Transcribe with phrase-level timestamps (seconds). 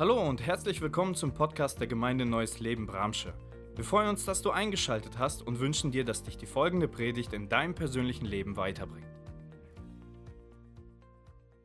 [0.00, 3.34] Hallo und herzlich willkommen zum Podcast der Gemeinde Neues Leben Bramsche.
[3.74, 7.32] Wir freuen uns, dass du eingeschaltet hast und wünschen dir, dass dich die folgende Predigt
[7.32, 9.08] in deinem persönlichen Leben weiterbringt.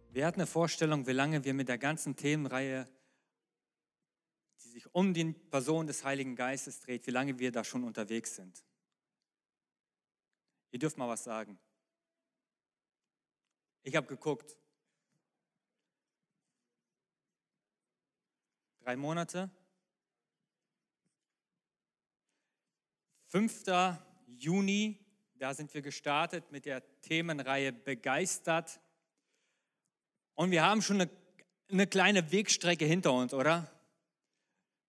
[0.10, 2.90] Wir hatten eine Vorstellung, wie lange wir mit der ganzen Themenreihe,
[4.64, 8.36] die sich um die Person des Heiligen Geistes dreht, wie lange wir da schon unterwegs
[8.36, 8.66] sind.
[10.72, 11.60] Ihr dürft mal was sagen.
[13.84, 14.58] Ich habe geguckt.
[18.84, 19.50] Drei Monate.
[23.28, 23.64] 5.
[24.28, 25.00] Juni,
[25.36, 28.82] da sind wir gestartet mit der Themenreihe Begeistert.
[30.34, 31.10] Und wir haben schon eine,
[31.72, 33.72] eine kleine Wegstrecke hinter uns, oder?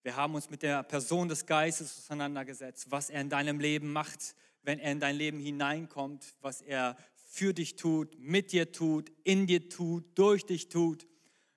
[0.02, 4.34] Wir haben uns mit der Person des Geistes auseinandergesetzt, was er in deinem Leben macht,
[4.62, 9.46] wenn er in dein Leben hineinkommt, was er für dich tut, mit dir tut, in
[9.46, 11.06] dir tut, durch dich tut.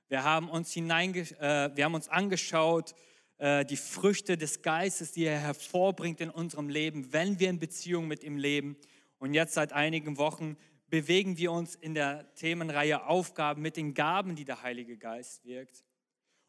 [0.09, 2.95] Wir haben uns, hineinge äh, wir haben uns angeschaut,
[3.37, 8.07] äh, die Früchte des Geistes, die er hervorbringt in unserem Leben, wenn wir in Beziehung
[8.07, 8.77] mit ihm leben.
[9.19, 10.57] Und jetzt seit einigen Wochen
[10.89, 15.83] bewegen wir uns in der Themenreihe Aufgaben mit den Gaben, die der Heilige Geist wirkt.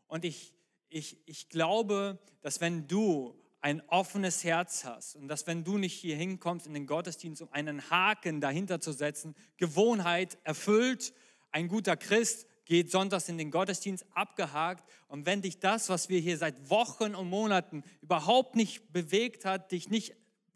[0.06, 0.54] Und ich,
[0.88, 5.94] ich, ich glaube, dass wenn du ein offenes Herz hast und dass wenn du nicht
[5.94, 11.12] hier hinkommst in den Gottesdienst, um einen Haken dahinter zu setzen, Gewohnheit erfüllt,
[11.50, 14.88] ein guter Christ, geht sonntags in den Gottesdienst abgehakt.
[15.08, 19.72] Und wenn dich das, was wir hier seit Wochen und Monaten überhaupt nicht bewegt hat,
[19.72, 20.14] dich nicht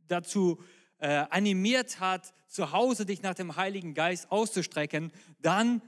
[0.09, 0.63] dazu
[0.99, 5.81] äh, animiert hat, zu Hause dich nach dem Heiligen Geist auszustrecken, dann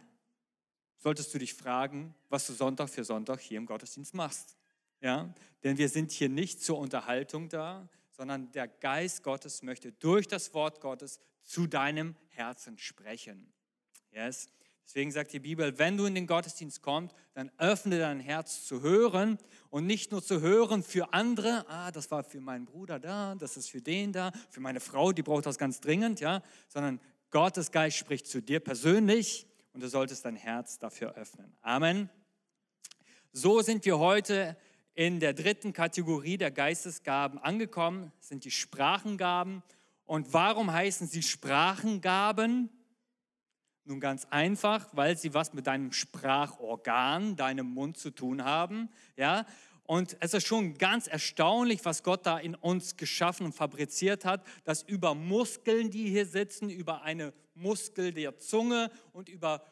[0.97, 4.57] solltest du dich fragen, was du Sonntag für Sonntag hier im Gottesdienst machst.
[5.03, 5.35] Ja?
[5.63, 10.55] Denn wir sind hier nicht zur Unterhaltung da, sondern der Geist Gottes möchte durch das
[10.55, 13.53] Wort Gottes zu deinem Herzen sprechen.
[14.11, 14.49] Yes?
[14.85, 18.83] Deswegen sagt die Bibel, wenn du in den Gottesdienst kommst, dann öffne dein Herz zu
[18.83, 19.39] hören
[19.71, 23.57] und nicht nur zu hören für andere, ah, das war für meinen Bruder da, das
[23.57, 27.01] ist für den da, für meine Frau, die braucht das ganz dringend, ja, sondern
[27.31, 31.57] Gottes Geist spricht zu dir persönlich und du solltest dein Herz dafür öffnen.
[31.63, 32.09] Amen.
[33.33, 34.57] So sind wir heute
[34.95, 39.63] in der dritten Kategorie der Geistesgaben angekommen, sind die Sprachengaben.
[40.07, 42.71] Und warum heißen sie Sprachengaben?
[43.87, 48.89] Nun ganz einfach, weil sie was mit deinem Sprachorgan, deinem Mund zu tun haben.
[49.17, 49.45] Ja?
[49.87, 54.43] Und es ist schon ganz erstaunlich, was Gott da in uns geschaffen und fabriziert hat,
[54.65, 59.63] dass über Muskeln, die hier sitzen, über eine Muskel der Zunge und über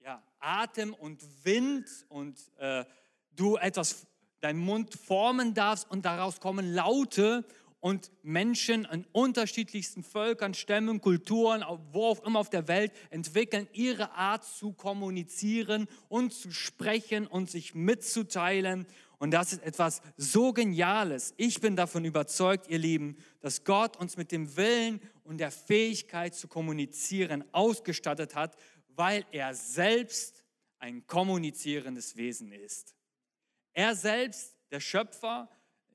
[0.00, 2.84] ja, Atem und Wind und äh,
[3.34, 4.06] du etwas,
[4.40, 7.44] deinen Mund formen darfst und daraus kommen Laute
[7.88, 14.10] und Menschen an unterschiedlichsten Völkern, Stämmen, Kulturen, wo auch immer auf der Welt, entwickeln ihre
[14.10, 18.86] Art zu kommunizieren und zu sprechen und sich mitzuteilen.
[19.16, 21.32] Und das ist etwas so Geniales.
[21.38, 26.34] Ich bin davon überzeugt, ihr Lieben, dass Gott uns mit dem Willen und der Fähigkeit
[26.34, 28.54] zu kommunizieren ausgestattet hat,
[28.96, 30.44] weil er selbst
[30.78, 32.94] ein kommunizierendes Wesen ist.
[33.72, 35.48] Er selbst, der Schöpfer,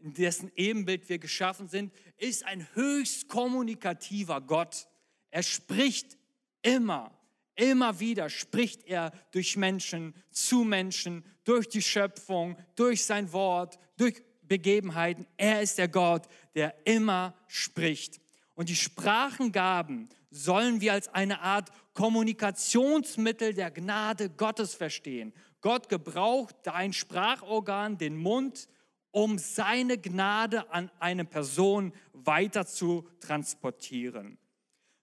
[0.03, 4.87] in dessen Ebenbild wir geschaffen sind, ist ein höchst kommunikativer Gott.
[5.31, 6.17] Er spricht
[6.61, 7.17] immer,
[7.55, 14.21] immer wieder spricht er durch Menschen, zu Menschen, durch die Schöpfung, durch sein Wort, durch
[14.41, 15.25] Begebenheiten.
[15.37, 18.19] Er ist der Gott, der immer spricht.
[18.55, 25.33] Und die Sprachengaben sollen wir als eine Art Kommunikationsmittel der Gnade Gottes verstehen.
[25.61, 28.67] Gott gebraucht dein Sprachorgan, den Mund,
[29.13, 34.39] um seine Gnade an eine Person weiter zu transportieren.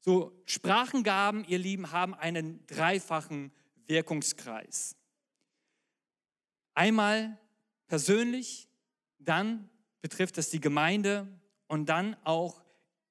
[0.00, 3.53] So, Sprachengaben, ihr Lieben, haben einen dreifachen
[3.87, 4.97] Wirkungskreis.
[6.75, 7.38] Einmal
[7.87, 8.69] persönlich,
[9.20, 9.70] dann
[10.03, 11.28] betrifft es die Gemeinde
[11.69, 12.65] und dann auch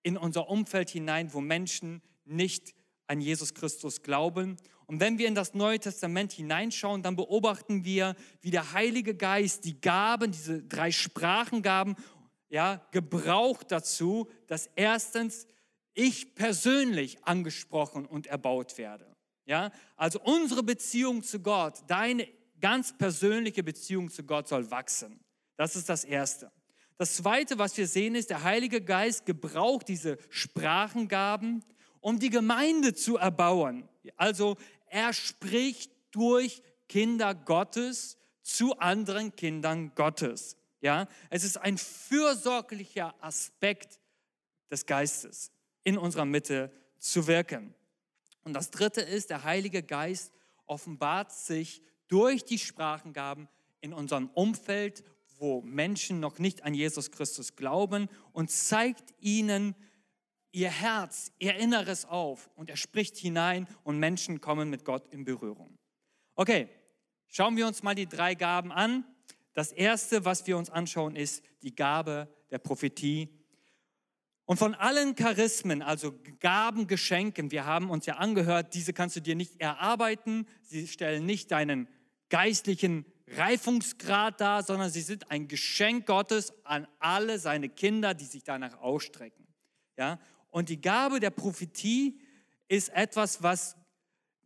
[0.04, 2.76] in unser Umfeld hinein, wo Menschen nicht
[3.08, 4.58] an Jesus Christus glauben.
[4.90, 9.66] Und wenn wir in das Neue Testament hineinschauen, dann beobachten wir, wie der Heilige Geist
[9.66, 11.96] die Gaben, diese drei Sprachengaben,
[12.50, 15.46] ja, gebraucht dazu, dass erstens
[15.94, 19.16] ich persönlich angesprochen und erbaut werde.
[19.46, 22.28] Ja, also unsere Beziehung zu Gott, deine
[22.60, 25.20] ganz persönliche Beziehung zu Gott soll wachsen.
[25.56, 26.52] Das ist das Erste.
[26.98, 31.64] Das Zweite, was wir sehen, ist, der Heilige Geist gebraucht diese Sprachengaben,
[32.00, 33.88] um die Gemeinde zu erbauen.
[34.16, 34.58] Also
[34.92, 40.58] er spricht durch Kinder Gottes zu anderen Kindern Gottes.
[40.82, 44.00] Ja, es ist ein fürsorglicher Aspekt
[44.72, 45.52] des Geistes,
[45.84, 47.76] in unserer Mitte zu wirken.
[48.44, 50.34] Und das dritte ist, der Heilige Geist
[50.66, 53.48] offenbart sich durch die Sprachengaben
[53.82, 55.04] in unserem Umfeld,
[55.38, 59.76] wo Menschen noch nicht an Jesus Christus glauben und zeigt ihnen
[60.52, 65.24] ihr Herz, ihr Inneres auf und er spricht hinein und Menschen kommen mit Gott in
[65.24, 65.78] Berührung.
[66.36, 66.70] Okay,
[67.28, 69.06] schauen wir uns mal die drei Gaben an.
[69.54, 73.30] Das erste, was wir uns anschauen, ist die Gabe der Prophetie.
[74.46, 79.22] Und von allen Charismen, also Gaben, Geschenken, wir haben uns ja angehört, diese kannst du
[79.22, 81.88] dir nicht erarbeiten, sie stellen nicht deinen
[82.30, 88.44] geistlichen Reifungsgrad dar, sondern sie sind ein Geschenk Gottes an alle seine Kinder, die sich
[88.44, 89.46] danach ausstrecken.
[89.98, 90.20] Ja?
[90.52, 92.20] Und die Gabe der Prophetie
[92.68, 93.76] ist etwas, was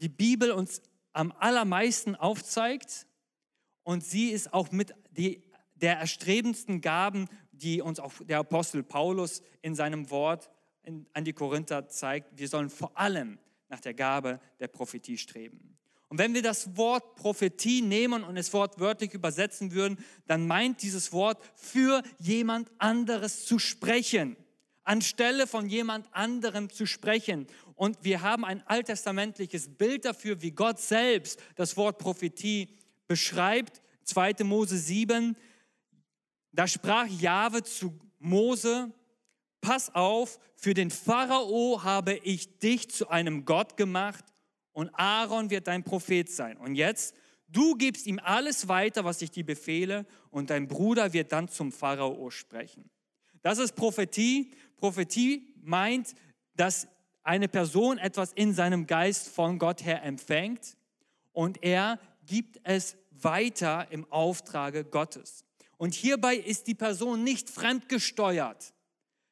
[0.01, 0.81] die Bibel uns
[1.13, 3.07] am allermeisten aufzeigt.
[3.83, 5.43] Und sie ist auch mit die,
[5.75, 10.49] der erstrebendsten Gaben, die uns auch der Apostel Paulus in seinem Wort
[10.83, 12.37] in, an die Korinther zeigt.
[12.37, 13.39] Wir sollen vor allem
[13.69, 15.77] nach der Gabe der Prophetie streben.
[16.09, 19.97] Und wenn wir das Wort Prophetie nehmen und es wortwörtlich übersetzen würden,
[20.27, 24.37] dann meint dieses Wort für jemand anderes zu sprechen
[24.83, 27.47] anstelle von jemand anderem zu sprechen.
[27.75, 32.77] Und wir haben ein alttestamentliches Bild dafür, wie Gott selbst das Wort Prophetie
[33.07, 33.81] beschreibt.
[34.03, 34.43] 2.
[34.43, 35.35] Mose 7,
[36.51, 38.91] da sprach Jahwe zu Mose,
[39.61, 44.23] pass auf, für den Pharao habe ich dich zu einem Gott gemacht
[44.71, 46.57] und Aaron wird dein Prophet sein.
[46.57, 47.15] Und jetzt,
[47.47, 51.71] du gibst ihm alles weiter, was ich dir befehle und dein Bruder wird dann zum
[51.71, 52.89] Pharao sprechen.
[53.41, 54.51] Das ist Prophetie.
[54.83, 56.13] Prophetie meint,
[56.57, 56.89] dass
[57.23, 60.75] eine Person etwas in seinem Geist von Gott her empfängt
[61.31, 65.45] und er gibt es weiter im Auftrage Gottes.
[65.77, 68.73] Und hierbei ist die Person nicht fremdgesteuert.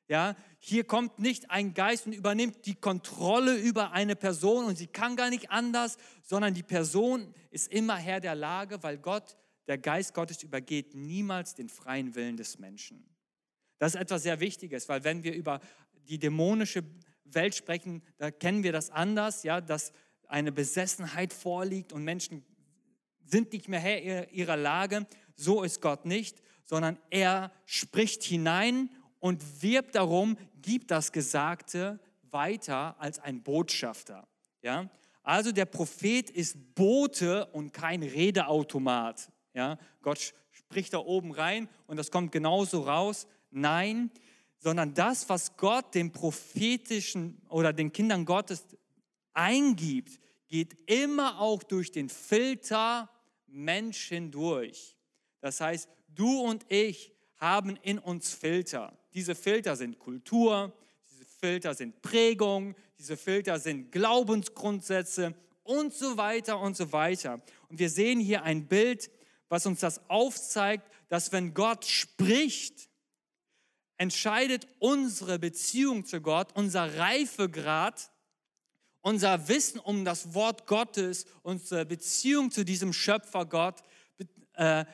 [0.07, 4.87] Ja, hier kommt nicht ein Geist und übernimmt die Kontrolle über eine Person und sie
[4.87, 9.35] kann gar nicht anders, sondern die Person ist immer Herr der Lage, weil Gott,
[9.67, 13.05] der Geist Gottes übergeht niemals den freien Willen des Menschen.
[13.81, 15.59] Das ist etwas sehr Wichtiges, weil wenn wir über
[16.07, 16.83] die dämonische
[17.23, 19.91] Welt sprechen, da kennen wir das anders, ja, dass
[20.27, 22.45] eine Besessenheit vorliegt und Menschen
[23.25, 25.07] sind nicht mehr Herr ihrer Lage.
[25.35, 31.99] So ist Gott nicht, sondern er spricht hinein und wirbt darum, gibt das Gesagte
[32.29, 34.27] weiter als ein Botschafter.
[34.61, 34.91] Ja?
[35.23, 39.31] Also der Prophet ist Bote und kein Redeautomat.
[39.55, 39.79] Ja?
[40.03, 43.25] Gott spricht da oben rein und das kommt genauso raus.
[43.51, 44.11] Nein,
[44.57, 48.65] sondern das, was Gott dem prophetischen oder den Kindern Gottes
[49.33, 53.09] eingibt, geht immer auch durch den Filter
[53.47, 54.95] Mensch hindurch.
[55.39, 58.97] Das heißt, du und ich haben in uns Filter.
[59.13, 60.73] Diese Filter sind Kultur,
[61.09, 65.33] diese Filter sind Prägung, diese Filter sind Glaubensgrundsätze
[65.63, 67.41] und so weiter und so weiter.
[67.69, 69.09] Und wir sehen hier ein Bild,
[69.49, 72.90] was uns das aufzeigt, dass wenn Gott spricht,
[74.01, 78.09] entscheidet unsere Beziehung zu Gott, unser Reifegrad,
[79.01, 83.83] unser Wissen um das Wort Gottes, unsere Beziehung zu diesem Schöpfer Gott,
[84.53, 84.85] äh,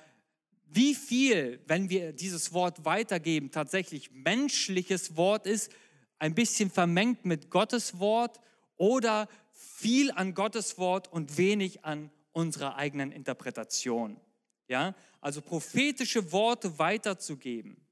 [0.65, 5.71] wie viel, wenn wir dieses Wort weitergeben, tatsächlich menschliches Wort ist,
[6.19, 8.42] ein bisschen vermengt mit Gottes Wort
[8.75, 14.19] oder viel an Gottes Wort und wenig an unserer eigenen Interpretation.
[14.68, 17.87] Ja, also prophetische Worte weiterzugeben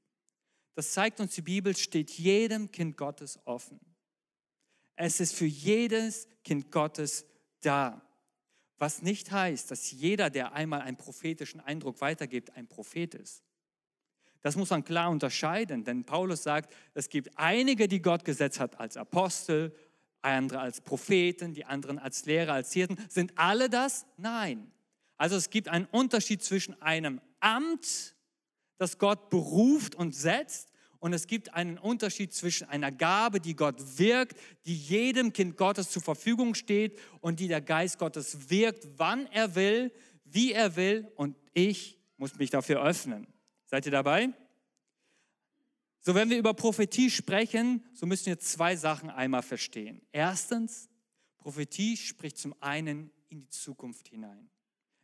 [0.76, 3.80] das zeigt uns die Bibel, steht jedem Kind Gottes offen.
[4.94, 7.24] Es ist für jedes Kind Gottes
[7.62, 8.02] da.
[8.78, 13.42] Was nicht heißt, dass jeder, der einmal einen prophetischen Eindruck weitergibt, ein Prophet ist.
[14.42, 18.78] Das muss man klar unterscheiden, denn Paulus sagt, es gibt einige, die Gott gesetzt hat
[18.78, 19.74] als Apostel,
[20.20, 22.98] andere als Propheten, die anderen als Lehrer, als Hirten.
[23.08, 24.04] Sind alle das?
[24.18, 24.70] Nein.
[25.16, 28.14] Also es gibt einen Unterschied zwischen einem Amt
[28.78, 30.72] das Gott beruft und setzt.
[30.98, 35.90] Und es gibt einen Unterschied zwischen einer Gabe, die Gott wirkt, die jedem Kind Gottes
[35.90, 39.92] zur Verfügung steht und die der Geist Gottes wirkt, wann er will,
[40.24, 41.10] wie er will.
[41.16, 43.26] Und ich muss mich dafür öffnen.
[43.66, 44.30] Seid ihr dabei?
[46.00, 50.00] So, wenn wir über Prophetie sprechen, so müssen wir zwei Sachen einmal verstehen.
[50.12, 50.88] Erstens,
[51.38, 54.48] Prophetie spricht zum einen in die Zukunft hinein.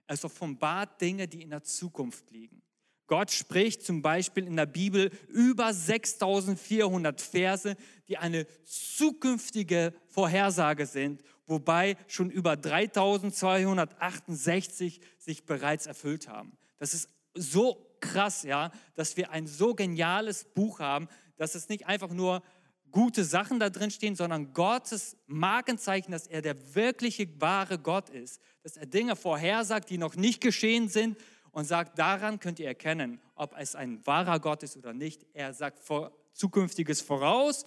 [0.07, 2.63] Es offenbart Dinge, die in der Zukunft liegen.
[3.07, 7.77] Gott spricht zum Beispiel in der Bibel über 6400 Verse,
[8.09, 16.57] die eine zukünftige Vorhersage sind, wobei schon über 3268 sich bereits erfüllt haben.
[16.79, 21.87] Das ist so krass, ja, dass wir ein so geniales Buch haben, dass es nicht
[21.87, 22.43] einfach nur
[22.91, 28.41] gute Sachen da drin stehen, sondern Gottes Markenzeichen, dass er der wirkliche wahre Gott ist,
[28.63, 31.17] dass er Dinge vorhersagt, die noch nicht geschehen sind
[31.53, 35.27] und sagt, daran könnt ihr erkennen, ob es ein wahrer Gott ist oder nicht.
[35.35, 37.67] Er sagt vor, Zukünftiges voraus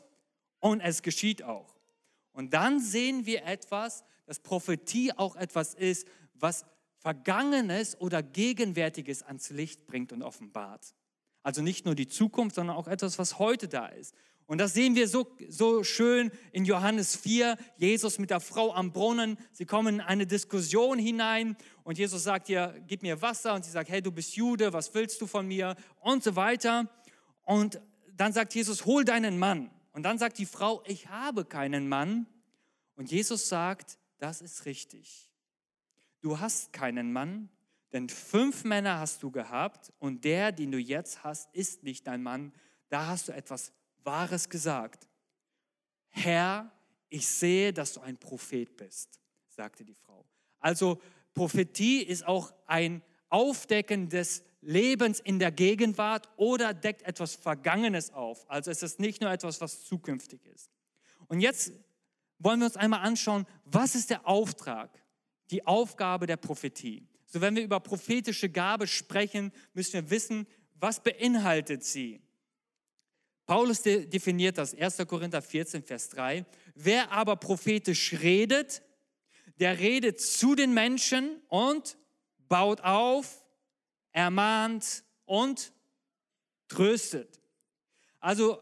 [0.59, 1.75] und es geschieht auch.
[2.33, 6.65] Und dann sehen wir etwas, dass Prophetie auch etwas ist, was
[6.97, 10.95] Vergangenes oder Gegenwärtiges ans Licht bringt und offenbart.
[11.43, 14.15] Also nicht nur die Zukunft, sondern auch etwas, was heute da ist.
[14.47, 18.91] Und das sehen wir so, so schön in Johannes 4, Jesus mit der Frau am
[18.91, 19.37] Brunnen.
[19.51, 23.55] Sie kommen in eine Diskussion hinein und Jesus sagt ihr, gib mir Wasser.
[23.55, 25.75] Und sie sagt, hey, du bist Jude, was willst du von mir?
[25.99, 26.89] Und so weiter.
[27.43, 27.81] Und
[28.15, 29.71] dann sagt Jesus, hol deinen Mann.
[29.93, 32.27] Und dann sagt die Frau, ich habe keinen Mann.
[32.95, 35.31] Und Jesus sagt, das ist richtig.
[36.21, 37.49] Du hast keinen Mann,
[37.93, 42.23] denn fünf Männer hast du gehabt und der, den du jetzt hast, ist nicht dein
[42.23, 42.51] Mann.
[42.89, 43.71] Da hast du etwas
[44.05, 45.07] Wahres gesagt.
[46.09, 46.71] Herr,
[47.09, 49.19] ich sehe, dass du ein Prophet bist,
[49.49, 50.25] sagte die Frau.
[50.59, 51.01] Also
[51.33, 58.49] Prophetie ist auch ein Aufdecken des Lebens in der Gegenwart oder deckt etwas Vergangenes auf.
[58.49, 60.71] Also es ist nicht nur etwas, was zukünftig ist.
[61.27, 61.71] Und jetzt
[62.39, 64.89] wollen wir uns einmal anschauen, was ist der Auftrag,
[65.51, 67.07] die Aufgabe der Prophetie.
[67.25, 72.21] So wenn wir über prophetische Gabe sprechen, müssen wir wissen, was beinhaltet sie.
[73.45, 74.97] Paulus definiert das 1.
[75.07, 76.45] Korinther 14, Vers 3.
[76.73, 78.81] Wer aber prophetisch redet,
[79.59, 81.97] der redet zu den Menschen und
[82.47, 83.45] baut auf,
[84.11, 85.71] ermahnt und
[86.67, 87.39] tröstet.
[88.19, 88.61] Also,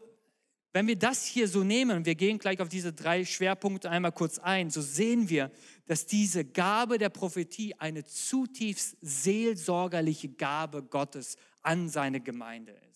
[0.72, 4.38] wenn wir das hier so nehmen, wir gehen gleich auf diese drei Schwerpunkte einmal kurz
[4.38, 5.50] ein, so sehen wir,
[5.86, 12.93] dass diese Gabe der Prophetie eine zutiefst seelsorgerliche Gabe Gottes an seine Gemeinde ist.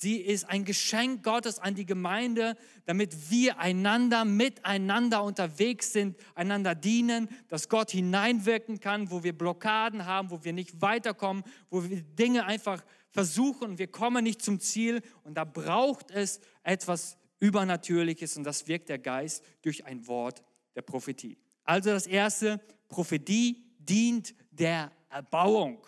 [0.00, 6.76] Sie ist ein Geschenk Gottes an die Gemeinde, damit wir einander, miteinander unterwegs sind, einander
[6.76, 12.02] dienen, dass Gott hineinwirken kann, wo wir Blockaden haben, wo wir nicht weiterkommen, wo wir
[12.02, 15.02] Dinge einfach versuchen und wir kommen nicht zum Ziel.
[15.24, 20.44] Und da braucht es etwas Übernatürliches und das wirkt der Geist durch ein Wort
[20.76, 21.38] der Prophetie.
[21.64, 25.84] Also das erste, Prophetie dient der Erbauung.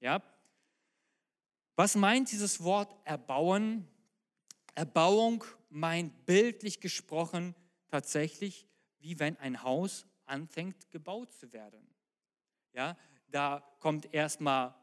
[0.00, 0.22] Ja,
[1.76, 3.88] was meint dieses Wort erbauen?
[4.74, 7.54] Erbauung meint bildlich gesprochen
[7.88, 8.66] tatsächlich,
[9.00, 11.86] wie wenn ein Haus anfängt gebaut zu werden.
[12.72, 12.96] Ja,
[13.28, 14.74] da kommt erstmal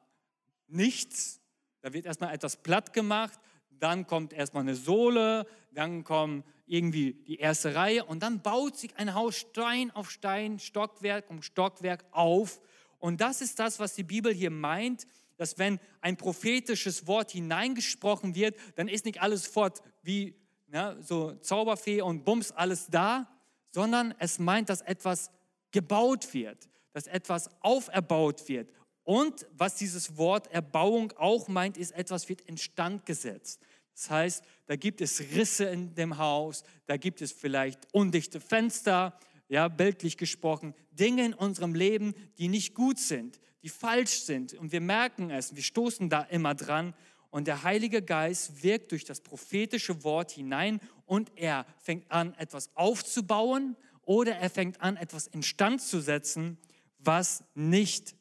[0.68, 1.42] nichts,
[1.82, 7.38] da wird erstmal etwas platt gemacht, dann kommt erstmal eine Sohle, dann kommt irgendwie die
[7.38, 12.62] erste Reihe und dann baut sich ein Haus Stein auf Stein, Stockwerk um Stockwerk auf.
[13.00, 15.08] Und das ist das, was die Bibel hier meint
[15.42, 20.36] dass wenn ein prophetisches Wort hineingesprochen wird, dann ist nicht alles fort wie
[20.72, 23.28] ja, so Zauberfee und Bums alles da,
[23.72, 25.32] sondern es meint, dass etwas
[25.72, 28.72] gebaut wird, dass etwas auferbaut wird.
[29.04, 33.62] Und was dieses Wort Erbauung auch meint, ist, etwas wird instand gesetzt.
[33.96, 39.18] Das heißt, da gibt es Risse in dem Haus, da gibt es vielleicht undichte Fenster,
[39.50, 44.54] ja, bildlich gesprochen, Dinge in unserem Leben, die nicht gut sind, die falsch sind.
[44.54, 46.94] Und wir merken es, wir stoßen da immer dran.
[47.30, 52.76] Und der Heilige Geist wirkt durch das prophetische Wort hinein und er fängt an, etwas
[52.76, 56.58] aufzubauen oder er fängt an, etwas instand zu setzen,
[56.98, 58.16] was nicht,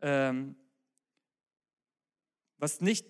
[0.00, 0.54] ähm,
[2.58, 3.06] was nicht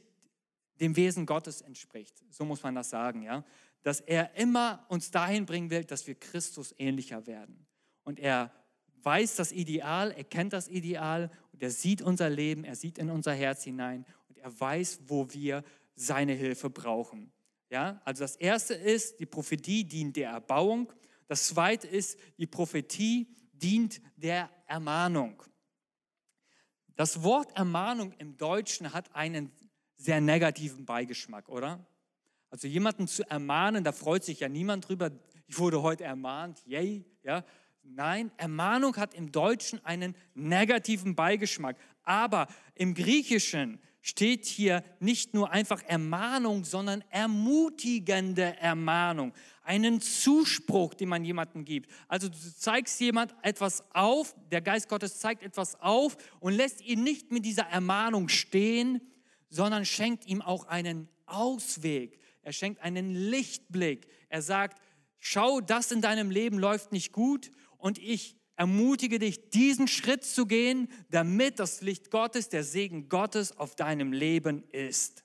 [0.80, 2.24] dem Wesen Gottes entspricht.
[2.30, 3.44] So muss man das sagen, ja.
[3.82, 7.66] Dass er immer uns dahin bringen will, dass wir Christus ähnlicher werden.
[8.04, 8.50] Und er
[9.04, 13.10] weiß das Ideal, er kennt das Ideal und er sieht unser Leben, er sieht in
[13.10, 15.62] unser Herz hinein und er weiß, wo wir
[15.94, 17.32] seine Hilfe brauchen.
[17.70, 20.92] Ja, also das erste ist, die Prophetie dient der Erbauung.
[21.26, 25.42] Das zweite ist, die Prophetie dient der Ermahnung.
[26.96, 29.50] Das Wort Ermahnung im Deutschen hat einen
[29.96, 31.86] sehr negativen Beigeschmack, oder?
[32.50, 35.10] Also jemanden zu ermahnen, da freut sich ja niemand drüber.
[35.46, 37.44] Ich wurde heute ermahnt, yay, ja.
[37.84, 41.76] Nein, Ermahnung hat im Deutschen einen negativen Beigeschmack.
[42.04, 49.32] Aber im Griechischen steht hier nicht nur einfach Ermahnung, sondern ermutigende Ermahnung.
[49.62, 51.90] Einen Zuspruch, den man jemandem gibt.
[52.08, 57.04] Also du zeigst jemand etwas auf, der Geist Gottes zeigt etwas auf und lässt ihn
[57.04, 59.00] nicht mit dieser Ermahnung stehen,
[59.48, 62.18] sondern schenkt ihm auch einen Ausweg.
[62.42, 64.08] Er schenkt einen Lichtblick.
[64.28, 64.82] Er sagt,
[65.20, 70.46] schau, das in deinem Leben läuft nicht gut und ich ermutige dich, diesen Schritt zu
[70.46, 75.24] gehen, damit das Licht Gottes, der Segen Gottes auf deinem Leben ist.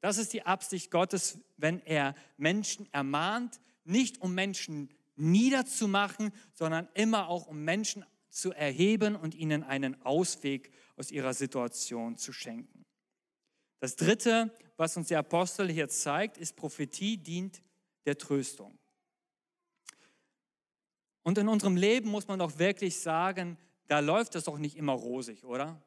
[0.00, 7.28] Das ist die Absicht Gottes, wenn er Menschen ermahnt, nicht um Menschen niederzumachen, sondern immer
[7.28, 12.84] auch um Menschen zu erheben und ihnen einen Ausweg aus ihrer Situation zu schenken.
[13.80, 17.62] Das Dritte, was uns der Apostel hier zeigt, ist, Prophetie dient
[18.06, 18.79] der Tröstung.
[21.22, 24.92] Und in unserem Leben muss man doch wirklich sagen, da läuft es doch nicht immer
[24.92, 25.82] rosig, oder?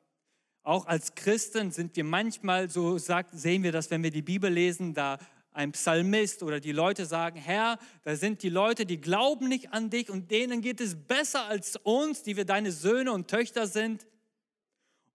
[0.61, 4.51] Auch als Christen sind wir manchmal, so sagt, sehen wir das, wenn wir die Bibel
[4.51, 5.17] lesen, da
[5.51, 9.89] ein Psalmist oder die Leute sagen, Herr, da sind die Leute, die glauben nicht an
[9.89, 14.07] dich und denen geht es besser als uns, die wir deine Söhne und Töchter sind.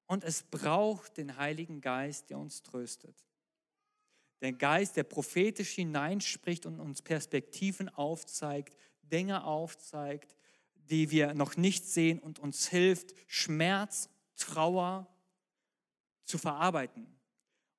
[0.06, 3.14] Und es braucht den Heiligen Geist, der uns tröstet.
[4.40, 8.76] Der Geist, der prophetisch hineinspricht und uns Perspektiven aufzeigt,
[9.10, 10.36] Dinge aufzeigt,
[10.74, 15.06] die wir noch nicht sehen und uns hilft, Schmerz, Trauer
[16.24, 17.06] zu verarbeiten.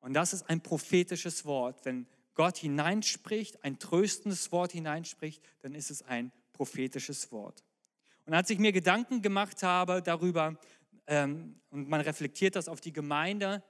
[0.01, 1.85] Und das ist ein prophetisches Wort.
[1.85, 7.63] Wenn Gott hineinspricht, ein tröstendes Wort hineinspricht, dann ist es ein prophetisches Wort.
[8.25, 10.59] Und als ich mir Gedanken gemacht habe darüber,
[11.07, 13.63] ähm, und man reflektiert das auf die Gemeinde,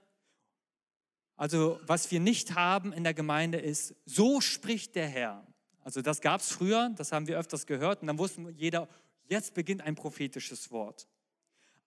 [1.36, 5.48] also was wir nicht haben in der Gemeinde ist, so spricht der Herr.
[5.84, 8.88] Also das gab es früher, das haben wir öfters gehört und dann wusste jeder,
[9.28, 11.08] jetzt beginnt ein prophetisches Wort.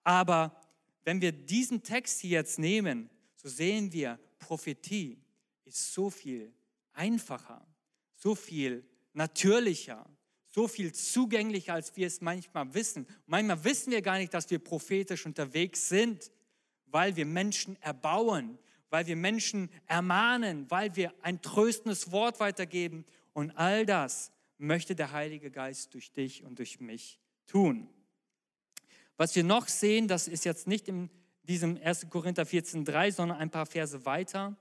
[0.04, 0.60] Aber
[1.04, 5.18] wenn wir diesen Text hier jetzt nehmen, so sehen wir, Prophetie
[5.64, 6.52] ist so viel
[6.92, 7.66] einfacher,
[8.12, 10.06] so viel natürlicher,
[10.48, 13.06] so viel zugänglicher, als wir es manchmal wissen.
[13.26, 16.30] Manchmal wissen wir gar nicht, dass wir prophetisch unterwegs sind,
[16.86, 18.58] weil wir Menschen erbauen,
[18.90, 23.06] weil wir Menschen ermahnen, weil wir ein tröstendes Wort weitergeben.
[23.32, 27.88] Und all das möchte der Heilige Geist durch dich und durch mich tun.
[29.16, 31.10] Was wir noch sehen, das ist jetzt nicht in
[31.44, 32.08] diesem 1.
[32.10, 34.56] Korinther 14,3, sondern ein paar Verse weiter.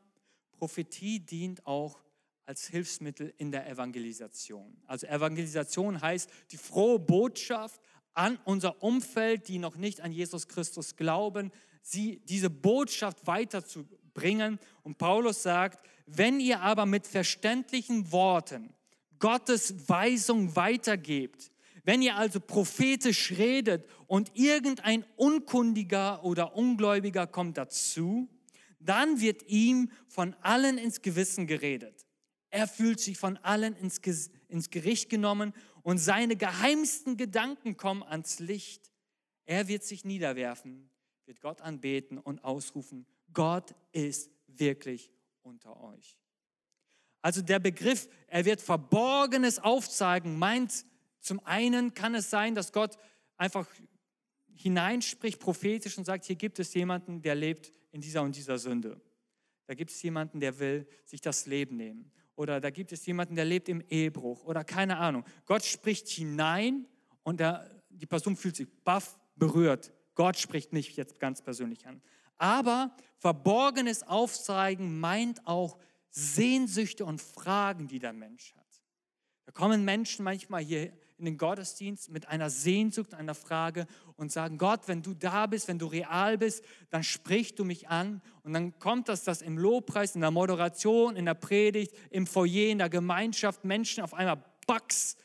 [0.52, 2.00] Prophetie dient auch
[2.46, 4.82] als Hilfsmittel in der Evangelisation.
[4.86, 7.82] Also Evangelisation heißt die frohe Botschaft
[8.14, 11.52] an unser Umfeld, die noch nicht an Jesus Christus glauben,
[11.82, 13.26] sie diese Botschaft
[14.12, 14.60] weiterzubringen.
[14.84, 18.74] Und Paulus sagt, wenn ihr aber mit verständlichen Worten
[19.20, 21.52] Gottes Weisung weitergebt,
[21.84, 28.30] wenn ihr also prophetisch redet und irgendein Unkundiger oder Ungläubiger kommt dazu,
[28.80, 32.06] dann wird ihm von allen ins Gewissen geredet.
[32.50, 34.00] Er fühlt sich von allen ins,
[34.48, 38.92] ins Gericht genommen und seine geheimsten Gedanken kommen ans Licht.
[39.46, 40.90] Er wird sich niederwerfen,
[41.26, 46.18] wird Gott anbeten und ausrufen, Gott ist wirklich unter euch.
[47.22, 50.86] Also der Begriff, er wird Verborgenes aufzeigen, meint
[51.20, 52.98] zum einen kann es sein, dass Gott
[53.38, 53.68] einfach
[54.56, 59.00] hineinspricht prophetisch und sagt, hier gibt es jemanden, der lebt in dieser und dieser Sünde.
[59.68, 62.12] Da gibt es jemanden, der will sich das Leben nehmen.
[62.36, 64.44] Oder da gibt es jemanden, der lebt im Ehebruch.
[64.46, 65.24] Oder keine Ahnung.
[65.46, 66.88] Gott spricht hinein
[67.24, 69.94] und der, die Person fühlt sich baff berührt.
[70.16, 72.02] Gott spricht mich jetzt ganz persönlich an.
[72.42, 75.78] Aber verborgenes Aufzeigen meint auch
[76.10, 78.66] Sehnsüchte und Fragen, die der Mensch hat.
[79.46, 84.58] Da kommen Menschen manchmal hier in den Gottesdienst mit einer Sehnsucht, einer Frage und sagen,
[84.58, 88.24] Gott, wenn du da bist, wenn du real bist, dann sprichst du mich an.
[88.42, 92.72] Und dann kommt das, dass im Lobpreis, in der Moderation, in der Predigt, im Foyer,
[92.72, 95.16] in der Gemeinschaft Menschen auf einmal Bugs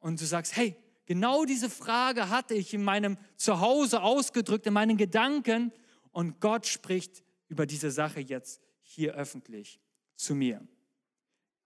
[0.00, 0.74] und du sagst, hey,
[1.06, 5.70] genau diese Frage hatte ich in meinem Zuhause ausgedrückt, in meinen Gedanken
[6.14, 9.80] und Gott spricht über diese Sache jetzt hier öffentlich
[10.16, 10.66] zu mir.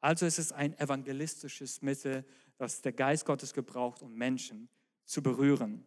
[0.01, 2.25] Also ist es ein evangelistisches Mittel,
[2.57, 4.69] das der Geist Gottes gebraucht, um Menschen
[5.05, 5.85] zu berühren.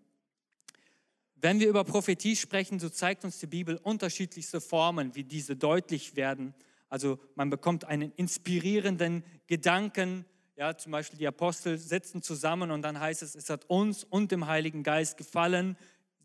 [1.35, 6.15] Wenn wir über Prophetie sprechen, so zeigt uns die Bibel unterschiedlichste Formen, wie diese deutlich
[6.15, 6.53] werden.
[6.87, 10.25] Also man bekommt einen inspirierenden Gedanken.
[10.55, 14.31] Ja, zum Beispiel die Apostel sitzen zusammen und dann heißt es, es hat uns und
[14.31, 15.77] dem Heiligen Geist gefallen.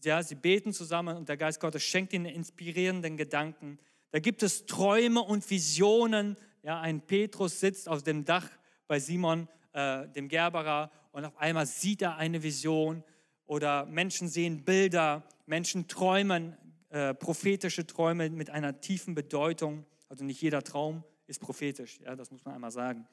[0.06, 3.76] Ja, sie beten zusammen und der Geist Gottes schenkt ihnen inspirierenden Gedanken.
[4.12, 6.36] Da gibt es Träume und Visionen.
[6.62, 8.48] Ja, ein Petrus sitzt auf dem Dach
[8.86, 13.02] bei Simon äh, dem Gerberer und auf einmal sieht er eine Vision
[13.46, 16.56] oder Menschen sehen Bilder, Menschen träumen
[16.90, 19.86] äh, prophetische Träume mit einer tiefen Bedeutung.
[20.08, 23.08] Also nicht jeder Traum ist prophetisch, ja, das muss man einmal sagen.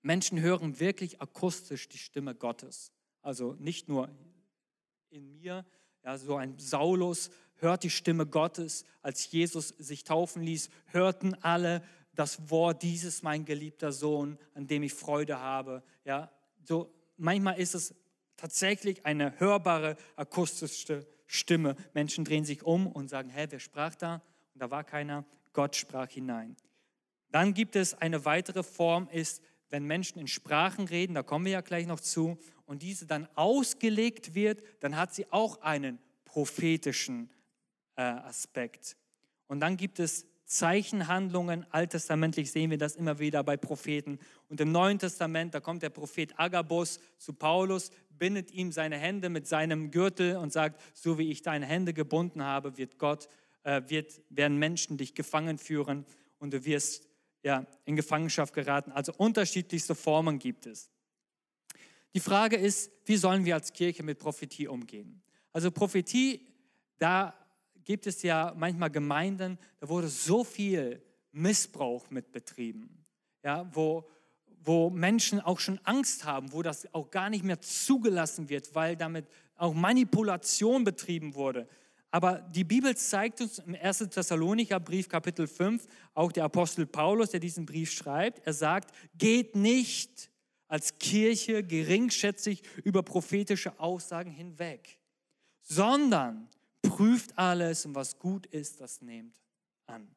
[0.00, 2.90] Menschen hören wirklich akustisch die Stimme Gottes.
[3.20, 4.08] Also nicht nur
[5.12, 5.64] in mir,
[6.04, 11.82] ja, so ein Saulus hört die Stimme Gottes, als Jesus sich taufen ließ, hörten alle
[12.14, 15.82] das Wort, dieses mein geliebter Sohn, an dem ich Freude habe.
[16.04, 16.30] Ja,
[16.64, 17.94] so manchmal ist es
[18.36, 21.76] tatsächlich eine hörbare akustische Stimme.
[21.94, 24.22] Menschen drehen sich um und sagen, hä, wer sprach da?
[24.54, 25.24] Und da war keiner.
[25.52, 26.56] Gott sprach hinein.
[27.30, 31.52] Dann gibt es eine weitere Form, ist wenn Menschen in Sprachen reden, da kommen wir
[31.52, 37.30] ja gleich noch zu, und diese dann ausgelegt wird, dann hat sie auch einen prophetischen
[37.96, 38.96] äh, Aspekt.
[39.46, 41.66] Und dann gibt es Zeichenhandlungen.
[41.70, 44.18] Alttestamentlich sehen wir das immer wieder bei Propheten.
[44.48, 49.28] Und im Neuen Testament, da kommt der Prophet Agabus zu Paulus, bindet ihm seine Hände
[49.28, 53.28] mit seinem Gürtel und sagt, so wie ich deine Hände gebunden habe, wird Gott,
[53.64, 56.06] äh, wird, werden Menschen dich gefangen führen
[56.38, 57.08] und du wirst
[57.42, 58.92] ja, in Gefangenschaft geraten.
[58.92, 60.90] Also unterschiedlichste Formen gibt es.
[62.14, 65.22] Die Frage ist, wie sollen wir als Kirche mit Prophetie umgehen?
[65.52, 66.46] Also Prophetie,
[66.98, 67.34] da
[67.84, 71.02] gibt es ja manchmal Gemeinden, da wurde so viel
[71.32, 73.04] Missbrauch mit betrieben,
[73.42, 74.08] ja, wo,
[74.64, 78.96] wo Menschen auch schon Angst haben, wo das auch gar nicht mehr zugelassen wird, weil
[78.96, 79.26] damit
[79.56, 81.66] auch Manipulation betrieben wurde.
[82.12, 84.10] Aber die Bibel zeigt uns im 1.
[84.10, 89.56] Thessalonicher Brief Kapitel 5, auch der Apostel Paulus, der diesen Brief schreibt, er sagt, geht
[89.56, 90.30] nicht
[90.68, 94.98] als Kirche geringschätzig über prophetische Aussagen hinweg,
[95.62, 96.50] sondern
[96.82, 99.40] prüft alles und was gut ist, das nehmt
[99.86, 100.14] an.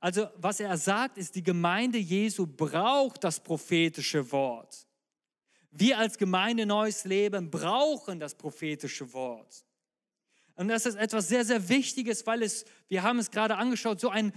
[0.00, 4.86] Also was er sagt, ist, die Gemeinde Jesu braucht das prophetische Wort.
[5.70, 9.66] Wir als Gemeinde Neues Leben brauchen das prophetische Wort.
[10.56, 14.10] Und das ist etwas sehr, sehr Wichtiges, weil es, wir haben es gerade angeschaut, so
[14.10, 14.32] einen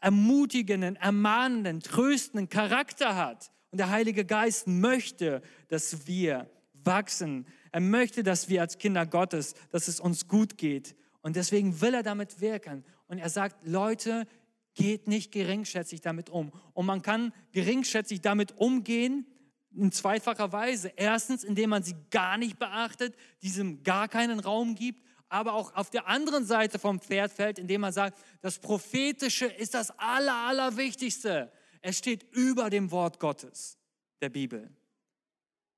[0.00, 3.50] ermutigenden, ermahnenden, tröstenden Charakter hat.
[3.70, 7.46] Und der Heilige Geist möchte, dass wir wachsen.
[7.72, 10.96] Er möchte, dass wir als Kinder Gottes, dass es uns gut geht.
[11.22, 12.84] Und deswegen will er damit wirken.
[13.06, 14.26] Und er sagt, Leute,
[14.74, 16.52] geht nicht geringschätzig damit um.
[16.72, 19.26] Und man kann geringschätzig damit umgehen
[19.74, 20.92] in zweifacher Weise.
[20.96, 25.90] Erstens, indem man sie gar nicht beachtet, diesem gar keinen Raum gibt, aber auch auf
[25.90, 31.50] der anderen Seite vom Pferd fällt, indem man sagt, das Prophetische ist das Aller, Allerwichtigste.
[31.80, 33.78] Es steht über dem Wort Gottes,
[34.20, 34.68] der Bibel.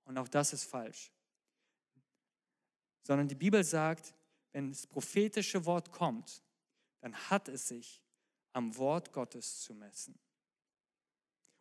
[0.04, 1.12] Und auch das ist falsch.
[3.02, 4.14] Sondern die Bibel sagt,
[4.52, 6.42] wenn das prophetische Wort kommt,
[7.00, 8.02] dann hat es sich
[8.54, 10.18] am Wort Gottes zu messen.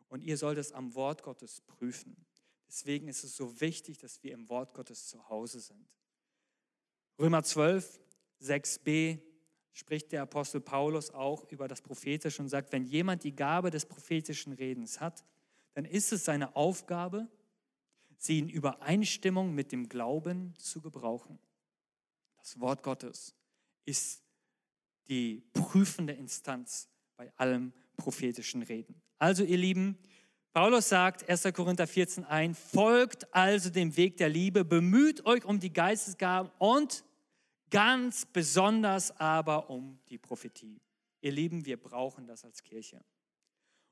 [0.08, 2.26] Und ihr sollt es am Wort Gottes prüfen.
[2.68, 5.90] Deswegen ist es so wichtig, dass wir im Wort Gottes zu Hause sind.
[7.20, 8.00] Römer 12,
[8.42, 9.20] 6b
[9.74, 13.86] spricht der Apostel Paulus auch über das Prophetische und sagt, wenn jemand die Gabe des
[13.86, 15.24] prophetischen Redens hat,
[15.74, 17.30] dann ist es seine Aufgabe,
[18.18, 21.40] sie in Übereinstimmung mit dem Glauben zu gebrauchen.
[22.38, 23.36] Das Wort Gottes
[23.86, 24.24] ist
[25.08, 29.02] die prüfende Instanz bei allem prophetischen Reden.
[29.18, 29.98] Also ihr Lieben,
[30.54, 31.44] Paulus sagt 1.
[31.54, 37.06] Korinther 14 ein, folgt also dem Weg der Liebe, bemüht euch um die Geistesgaben und
[37.70, 40.82] ganz besonders aber um die Prophetie.
[41.22, 43.02] Ihr Lieben, wir brauchen das als Kirche.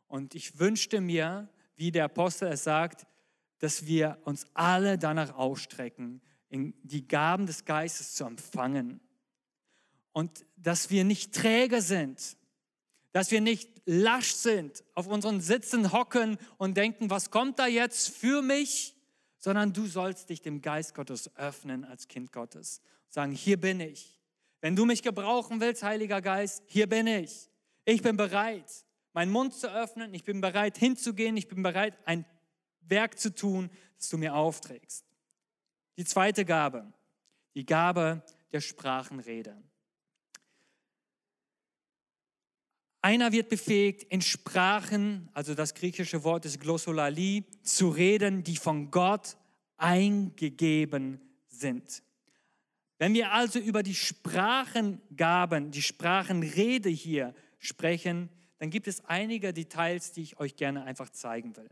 [0.08, 3.08] Und ich wünschte mir, wie der Apostel es sagt,
[3.60, 9.00] dass wir uns alle danach ausstrecken, die Gaben des Geistes zu empfangen.
[10.12, 12.36] Und dass wir nicht träge sind,
[13.12, 18.10] dass wir nicht lasch sind, auf unseren Sitzen hocken und denken, was kommt da jetzt
[18.10, 18.96] für mich,
[19.38, 22.82] sondern du sollst dich dem Geist Gottes öffnen als Kind Gottes.
[23.08, 24.20] Sagen, hier bin ich.
[24.62, 27.50] Wenn du mich gebrauchen willst, Heiliger Geist, hier bin ich.
[27.86, 30.14] Ich bin bereit, meinen Mund zu öffnen.
[30.14, 31.38] Ich bin bereit, hinzugehen.
[31.38, 32.26] Ich bin bereit, ein
[32.82, 35.06] Werk zu tun, das du mir aufträgst.
[35.98, 36.92] Die zweite Gabe,
[37.56, 39.56] die Gabe der Sprachenrede.
[43.10, 48.92] Einer wird befähigt, in Sprachen, also das griechische Wort ist Glossolali, zu reden, die von
[48.92, 49.36] Gott
[49.78, 52.04] eingegeben sind.
[53.00, 60.12] Wenn wir also über die Sprachengaben, die Sprachenrede hier sprechen, dann gibt es einige Details,
[60.12, 61.72] die ich euch gerne einfach zeigen will.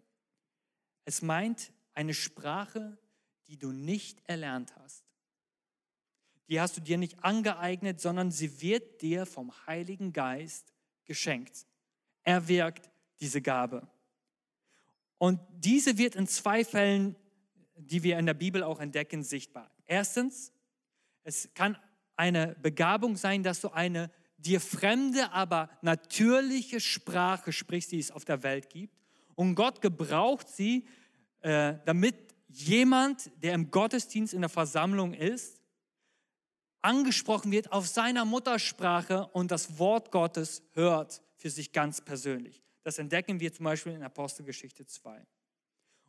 [1.05, 2.97] Es meint eine Sprache,
[3.45, 5.03] die du nicht erlernt hast.
[6.49, 10.73] Die hast du dir nicht angeeignet, sondern sie wird dir vom Heiligen Geist
[11.07, 11.65] geschenkt.
[12.23, 12.89] Er wirkt
[13.19, 13.87] diese Gabe.
[15.17, 17.15] Und diese wird in zwei Fällen,
[17.75, 19.71] die wir in der Bibel auch entdecken, sichtbar.
[19.85, 20.51] Erstens,
[21.23, 21.77] es kann
[22.15, 28.25] eine Begabung sein, dass du eine dir fremde, aber natürliche Sprache sprichst, die es auf
[28.25, 28.95] der Welt gibt.
[29.35, 30.87] Und Gott gebraucht sie,
[31.41, 32.15] äh, damit
[32.47, 35.56] jemand, der im Gottesdienst in der Versammlung ist,
[36.81, 42.63] angesprochen wird auf seiner Muttersprache und das Wort Gottes hört für sich ganz persönlich.
[42.83, 45.25] Das entdecken wir zum Beispiel in Apostelgeschichte 2.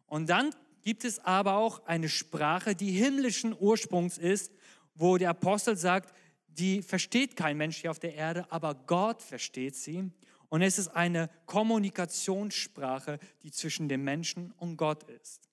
[0.06, 4.52] Und dann gibt es aber auch eine Sprache, die himmlischen Ursprungs ist,
[4.94, 6.14] wo der Apostel sagt,
[6.46, 10.10] die versteht kein Mensch hier auf der Erde, aber Gott versteht sie.
[10.48, 15.47] Und es ist eine Kommunikationssprache, die zwischen dem Menschen und Gott ist.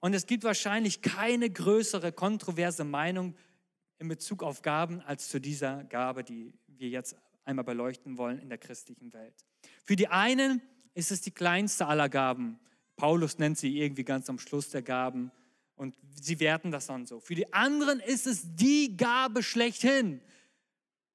[0.00, 3.34] Und es gibt wahrscheinlich keine größere kontroverse Meinung
[3.98, 8.48] in Bezug auf Gaben als zu dieser Gabe, die wir jetzt einmal beleuchten wollen in
[8.48, 9.34] der christlichen Welt.
[9.84, 10.60] Für die einen
[10.94, 12.58] ist es die kleinste aller Gaben.
[12.96, 15.30] Paulus nennt sie irgendwie ganz am Schluss der Gaben
[15.76, 17.20] und sie werten das dann so.
[17.20, 20.20] Für die anderen ist es die Gabe schlechthin.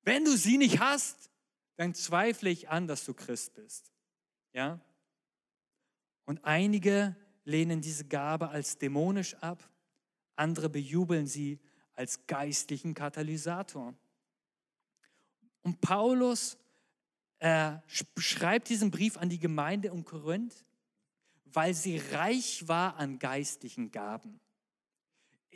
[0.03, 1.29] Wenn du sie nicht hast,
[1.75, 3.91] dann zweifle ich an, dass du Christ bist.
[4.53, 4.79] Ja?
[6.25, 9.69] Und einige lehnen diese Gabe als dämonisch ab,
[10.35, 11.59] andere bejubeln sie
[11.93, 13.93] als geistlichen Katalysator.
[15.61, 16.57] Und Paulus
[17.39, 17.73] äh,
[18.17, 20.65] schreibt diesen Brief an die Gemeinde um Korinth,
[21.45, 24.39] weil sie reich war an geistlichen Gaben.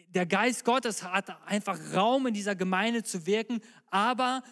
[0.10, 4.43] Der Geist Gottes hat einfach Raum in dieser Gemeinde zu wirken, aber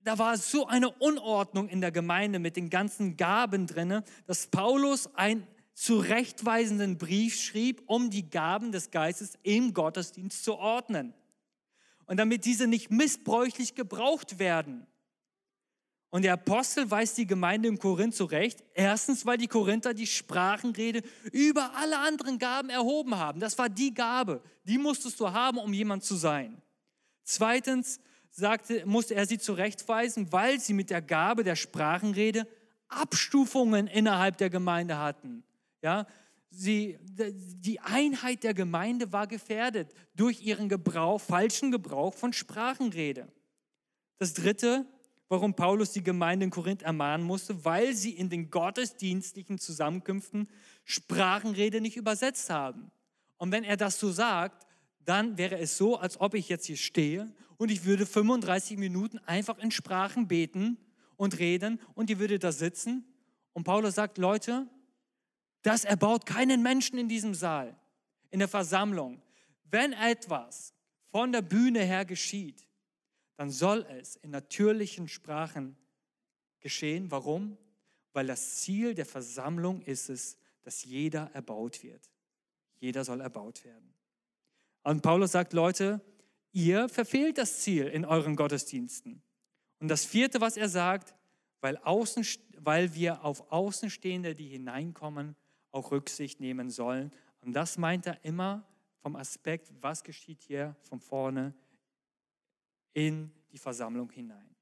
[0.00, 5.12] da war so eine Unordnung in der Gemeinde mit den ganzen Gaben drinne, dass Paulus
[5.14, 11.12] einen zurechtweisenden Brief schrieb, um die Gaben des Geistes im Gottesdienst zu ordnen.
[12.06, 14.86] Und damit diese nicht missbräuchlich gebraucht werden.
[16.08, 18.64] Und der Apostel weist die Gemeinde in Korinth zurecht.
[18.72, 23.38] Erstens, weil die Korinther die Sprachenrede über alle anderen Gaben erhoben haben.
[23.38, 26.62] Das war die Gabe, die musstest du haben, um jemand zu sein.
[27.22, 32.46] Zweitens sagte, musste er sie zurechtweisen, weil sie mit der Gabe der Sprachenrede
[32.88, 35.42] Abstufungen innerhalb der Gemeinde hatten.
[35.82, 36.06] Ja,
[36.50, 43.28] sie, die Einheit der Gemeinde war gefährdet durch ihren Gebrauch, falschen Gebrauch von Sprachenrede.
[44.18, 44.86] Das dritte,
[45.28, 50.48] warum Paulus die Gemeinde in Korinth ermahnen musste, weil sie in den gottesdienstlichen Zusammenkünften
[50.84, 52.90] Sprachenrede nicht übersetzt haben.
[53.36, 54.66] Und wenn er das so sagt,
[55.04, 59.18] dann wäre es so, als ob ich jetzt hier stehe und ich würde 35 Minuten
[59.20, 60.78] einfach in Sprachen beten
[61.16, 63.04] und reden und ihr würdet da sitzen.
[63.52, 64.66] Und Paulus sagt, Leute,
[65.66, 67.76] das erbaut keinen Menschen in diesem Saal,
[68.30, 69.20] in der Versammlung.
[69.64, 70.72] Wenn etwas
[71.10, 72.68] von der Bühne her geschieht,
[73.36, 75.76] dann soll es in natürlichen Sprachen
[76.60, 77.10] geschehen.
[77.10, 77.58] Warum?
[78.12, 82.10] Weil das Ziel der Versammlung ist es, dass jeder erbaut wird.
[82.78, 83.92] Jeder soll erbaut werden.
[84.84, 86.00] Und Paulus sagt, Leute,
[86.52, 89.20] ihr verfehlt das Ziel in euren Gottesdiensten.
[89.80, 91.14] Und das vierte, was er sagt,
[91.60, 92.24] weil, außen,
[92.58, 95.34] weil wir auf Außenstehende, die hineinkommen,
[95.76, 97.12] auch Rücksicht nehmen sollen.
[97.40, 98.66] Und das meint er immer
[98.98, 101.54] vom Aspekt, was geschieht hier von vorne
[102.94, 104.56] in die Versammlung hinein.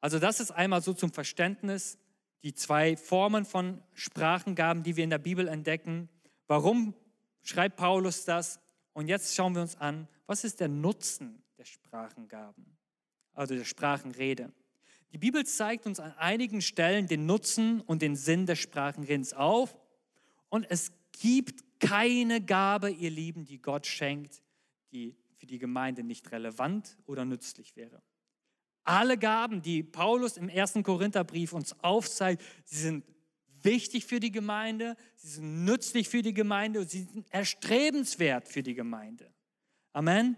[0.00, 1.98] Also das ist einmal so zum Verständnis
[2.42, 6.08] die zwei Formen von Sprachengaben, die wir in der Bibel entdecken.
[6.46, 6.94] Warum
[7.42, 8.60] schreibt Paulus das?
[8.92, 12.76] Und jetzt schauen wir uns an, was ist der Nutzen der Sprachengaben,
[13.34, 14.52] also der Sprachenrede.
[15.16, 19.74] Die Bibel zeigt uns an einigen Stellen den Nutzen und den Sinn des Sprachenredens auf.
[20.50, 24.42] Und es gibt keine Gabe, ihr Lieben, die Gott schenkt,
[24.92, 28.02] die für die Gemeinde nicht relevant oder nützlich wäre.
[28.84, 33.04] Alle Gaben, die Paulus im ersten Korintherbrief uns aufzeigt, sie sind
[33.62, 38.62] wichtig für die Gemeinde, sie sind nützlich für die Gemeinde und sie sind erstrebenswert für
[38.62, 39.32] die Gemeinde.
[39.94, 40.36] Amen.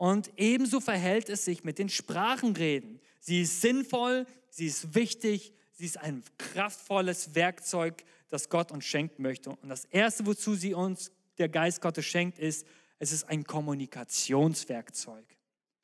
[0.00, 3.02] Und ebenso verhält es sich mit den Sprachenreden.
[3.18, 9.20] Sie ist sinnvoll, sie ist wichtig, sie ist ein kraftvolles Werkzeug, das Gott uns schenken
[9.20, 9.50] möchte.
[9.50, 12.66] Und das Erste, wozu sie uns der Geist Gottes schenkt, ist,
[12.98, 15.26] es ist ein Kommunikationswerkzeug.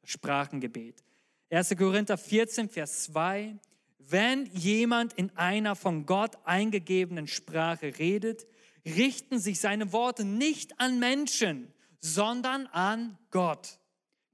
[0.01, 1.05] Das Sprachengebet.
[1.51, 1.77] 1.
[1.77, 3.55] Korinther 14, Vers 2.
[3.99, 8.47] Wenn jemand in einer von Gott eingegebenen Sprache redet,
[8.87, 13.79] richten sich seine Worte nicht an Menschen, sondern an Gott.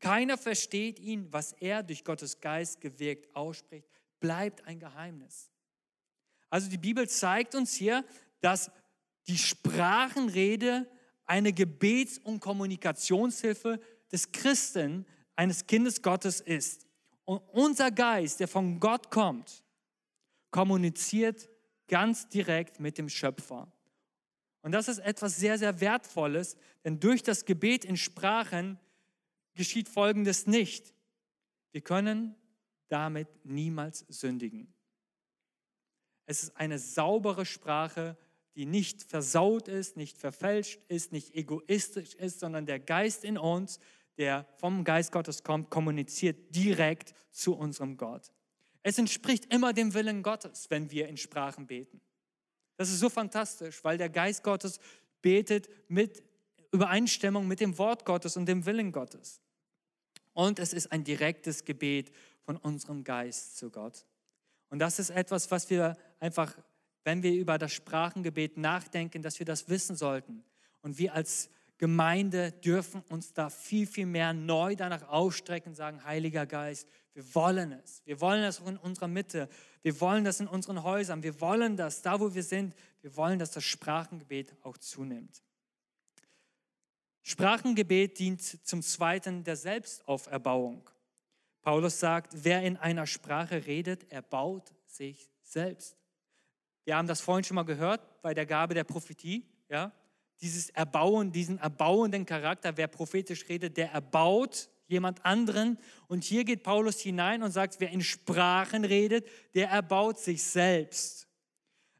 [0.02, 3.88] Keiner versteht ihn, was er durch Gottes Geist gewirkt ausspricht,
[4.18, 5.48] bleibt ein Geheimnis.
[6.50, 8.04] Also die Bibel zeigt uns hier,
[8.40, 8.72] dass
[9.28, 10.90] die Sprachenrede
[11.24, 16.84] eine Gebets- und Kommunikationshilfe des Christen, eines Kindes Gottes ist.
[17.24, 19.62] Und unser Geist, der von Gott kommt,
[20.50, 21.48] kommuniziert
[21.86, 23.70] ganz direkt mit dem Schöpfer.
[24.62, 28.80] Und das ist etwas sehr, sehr Wertvolles, denn durch das Gebet in Sprachen
[29.54, 30.94] geschieht Folgendes nicht.
[31.72, 32.34] Wir können
[32.88, 34.72] damit niemals sündigen.
[36.26, 38.16] Es ist eine saubere Sprache,
[38.54, 43.80] die nicht versaut ist, nicht verfälscht ist, nicht egoistisch ist, sondern der Geist in uns,
[44.18, 48.30] der vom Geist Gottes kommt, kommuniziert direkt zu unserem Gott.
[48.82, 52.00] Es entspricht immer dem Willen Gottes, wenn wir in Sprachen beten.
[52.76, 54.80] Das ist so fantastisch, weil der Geist Gottes
[55.22, 56.22] betet mit
[56.72, 59.40] Übereinstimmung mit dem Wort Gottes und dem Willen Gottes.
[60.32, 64.06] Und es ist ein direktes Gebet von unserem Geist zu Gott.
[64.70, 66.56] Und das ist etwas, was wir einfach,
[67.04, 70.42] wenn wir über das Sprachengebet nachdenken, dass wir das wissen sollten.
[70.80, 76.04] Und wir als Gemeinde dürfen uns da viel, viel mehr neu danach ausstrecken und sagen,
[76.04, 78.00] Heiliger Geist, wir wollen es.
[78.06, 79.48] Wir wollen das auch in unserer Mitte.
[79.82, 81.22] Wir wollen das in unseren Häusern.
[81.22, 82.74] Wir wollen das, da wo wir sind.
[83.02, 85.42] Wir wollen, dass das Sprachengebet auch zunimmt.
[87.22, 90.88] Sprachengebet dient zum Zweiten der Selbstauferbauung.
[91.62, 95.96] Paulus sagt, wer in einer Sprache redet, erbaut sich selbst.
[96.84, 99.46] Wir haben das vorhin schon mal gehört bei der Gabe der Prophetie.
[99.68, 99.92] Ja?
[100.40, 105.78] Dieses Erbauen, diesen erbauenden Charakter, wer prophetisch redet, der erbaut jemand anderen.
[106.08, 111.28] Und hier geht Paulus hinein und sagt, wer in Sprachen redet, der erbaut sich selbst.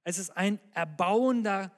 [0.02, 1.70] Es ist ein erbauender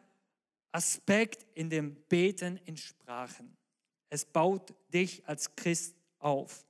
[0.74, 3.56] Aspekt in dem Beten in Sprachen.
[4.10, 6.66] Es baut dich als Christ auf.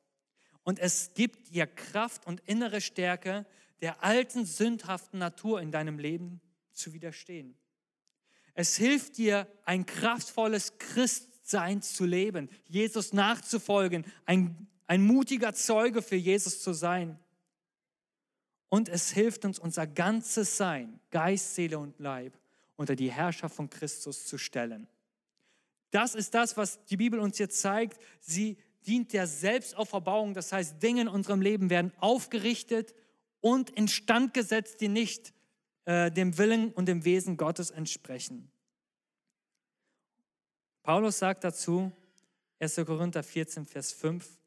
[0.62, 3.46] Und es gibt dir Kraft und innere Stärke,
[3.80, 6.40] der alten sündhaften Natur in deinem Leben
[6.72, 7.56] zu widerstehen.
[8.54, 16.16] Es hilft dir, ein kraftvolles Christsein zu leben, Jesus nachzufolgen, ein, ein mutiger Zeuge für
[16.16, 17.18] Jesus zu sein.
[18.68, 22.38] Und es hilft uns, unser ganzes Sein, Geist, Seele und Leib,
[22.76, 24.88] unter die Herrschaft von Christus zu stellen.
[25.90, 28.00] Das ist das, was die Bibel uns jetzt zeigt.
[28.20, 32.94] Sie dient der Selbstauferbauung, das heißt, Dinge in unserem Leben werden aufgerichtet
[33.40, 35.32] und instand gesetzt, die nicht
[35.84, 38.50] äh, dem Willen und dem Wesen Gottes entsprechen.
[40.82, 41.92] Paulus sagt dazu,
[42.58, 42.76] 1.
[42.86, 44.38] Korinther 14, Vers 5,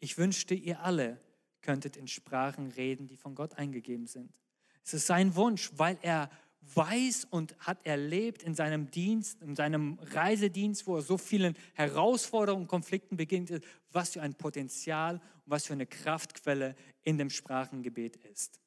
[0.00, 1.20] ich wünschte, ihr alle
[1.62, 4.32] könntet in Sprachen reden, die von Gott eingegeben sind.
[4.84, 6.30] Es ist sein Wunsch, weil er
[6.74, 12.62] weiß und hat erlebt in seinem Dienst, in seinem Reisedienst, wo er so vielen Herausforderungen
[12.62, 18.16] und Konflikten ist, was für ein Potenzial und was für eine Kraftquelle in dem Sprachengebet
[18.16, 18.60] ist.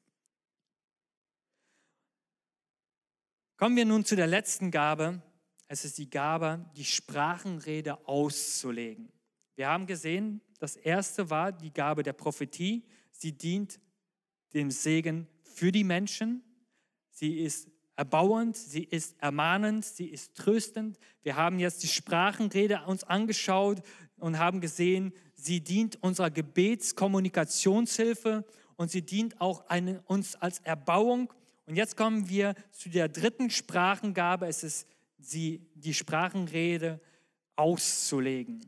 [3.58, 5.22] Kommen wir nun zu der letzten Gabe.
[5.68, 9.12] Es ist die Gabe, die Sprachenrede auszulegen.
[9.56, 12.86] Wir haben gesehen, das erste war die Gabe der Prophetie.
[13.12, 13.80] Sie dient
[14.54, 16.42] dem Segen für die Menschen.
[17.12, 17.68] Sie ist
[18.00, 20.98] erbauend, sie ist ermahnend, sie ist tröstend.
[21.22, 23.82] Wir haben jetzt die Sprachenrede uns angeschaut
[24.18, 28.46] und haben gesehen, sie dient unserer Gebetskommunikationshilfe
[28.78, 31.34] und sie dient auch eine, uns als Erbauung.
[31.66, 34.48] Und jetzt kommen wir zu der dritten Sprachengabe.
[34.48, 37.02] Es ist sie, die Sprachenrede
[37.58, 38.62] auszulegen.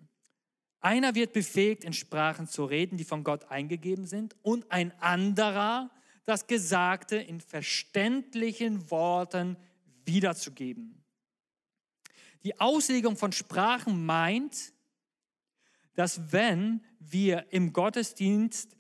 [0.82, 5.90] Einer wird befähigt, in Sprachen zu reden, die von Gott eingegeben sind, und ein anderer
[6.26, 9.58] das Gesagte in verständlichen Worten
[10.06, 11.04] wiederzugeben.
[12.44, 14.74] Die Auslegung von Sprachen meint,
[15.94, 18.76] dass wenn wir im Gottesdienst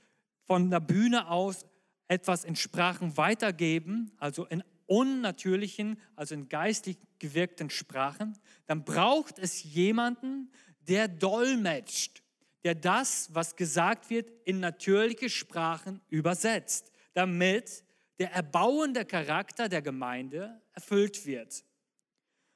[0.46, 1.66] von der Bühne aus
[2.08, 9.64] etwas in Sprachen weitergeben, also in unnatürlichen, also in geistig gewirkten Sprachen, dann braucht es
[9.64, 10.52] jemanden,
[10.88, 12.24] der dolmetscht,
[12.64, 17.84] der das, was gesagt wird, in natürliche Sprachen übersetzt damit
[18.20, 21.64] der erbauende Charakter der Gemeinde erfüllt wird.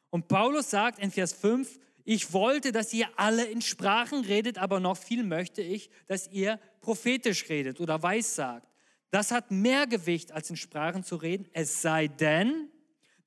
[0.09, 4.79] Und Paulus sagt in Vers 5, ich wollte, dass ihr alle in Sprachen redet, aber
[4.79, 8.67] noch viel möchte ich, dass ihr prophetisch redet oder weissagt.
[9.09, 12.69] Das hat mehr Gewicht, als in Sprachen zu reden, es sei denn,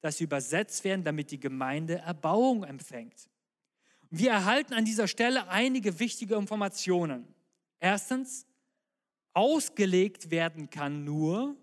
[0.00, 3.28] dass sie übersetzt werden, damit die Gemeinde Erbauung empfängt.
[4.10, 7.26] Wir erhalten an dieser Stelle einige wichtige Informationen.
[7.80, 8.46] Erstens,
[9.34, 11.56] ausgelegt werden kann nur,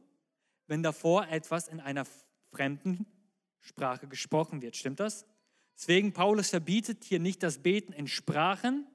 [0.67, 2.05] wenn davor etwas in einer
[2.51, 3.05] fremden
[3.61, 4.75] Sprache gesprochen wird.
[4.75, 5.25] Stimmt das?
[5.77, 8.87] Deswegen Paulus verbietet hier nicht das Beten in Sprachen,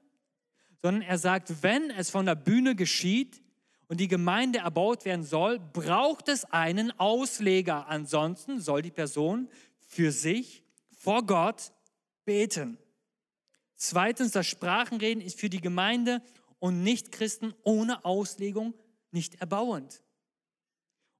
[0.81, 3.41] sondern er sagt, wenn es von der Bühne geschieht
[3.87, 7.87] und die Gemeinde erbaut werden soll, braucht es einen Ausleger.
[7.87, 9.47] Ansonsten soll die Person
[9.79, 10.63] für sich
[10.97, 11.71] vor Gott
[12.25, 12.77] beten.
[13.75, 16.21] Zweitens, das Sprachenreden ist für die Gemeinde
[16.61, 18.75] und Nichtchristen ohne Auslegung
[19.09, 20.03] nicht erbauend.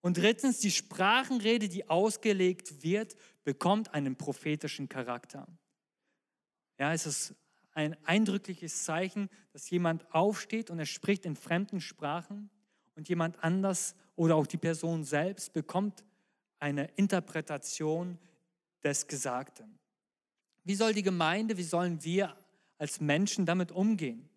[0.02, 5.48] Und drittens, die Sprachenrede, die ausgelegt wird, bekommt einen prophetischen Charakter.
[6.80, 7.36] Ja, es ist
[7.74, 12.50] ein eindrückliches Zeichen, dass jemand aufsteht und er spricht in fremden Sprachen
[12.96, 16.04] und jemand anders oder auch die Person selbst bekommt
[16.60, 18.20] eine Interpretation
[18.84, 19.80] des Gesagten.
[20.64, 22.36] Wie soll die Gemeinde, wie sollen wir
[22.78, 24.31] als Menschen damit umgehen?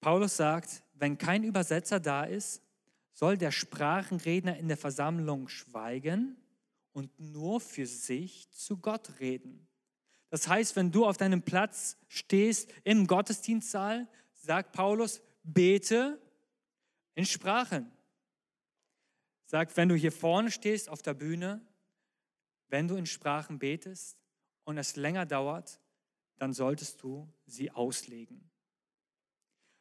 [0.00, 2.62] Paulus sagt, wenn kein Übersetzer da ist,
[3.12, 6.36] soll der Sprachenredner in der Versammlung schweigen
[6.92, 9.66] und nur für sich zu Gott reden.
[10.30, 16.20] Das heißt, wenn du auf deinem Platz stehst im Gottesdienstsaal, sagt Paulus, bete
[17.14, 17.90] in Sprachen.
[19.46, 21.60] Sagt, wenn du hier vorne stehst auf der Bühne,
[22.68, 24.18] wenn du in Sprachen betest
[24.64, 25.80] und es länger dauert,
[26.36, 28.50] dann solltest du sie auslegen.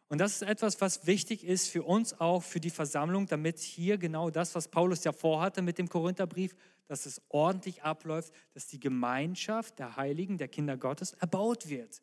[0.10, 3.98] Und das ist etwas, was wichtig ist für uns auch, für die Versammlung, damit hier
[3.98, 6.56] genau das, was Paulus ja vorhatte mit dem Korintherbrief,
[6.88, 12.02] dass es ordentlich abläuft, dass die Gemeinschaft der Heiligen, der Kinder Gottes erbaut wird.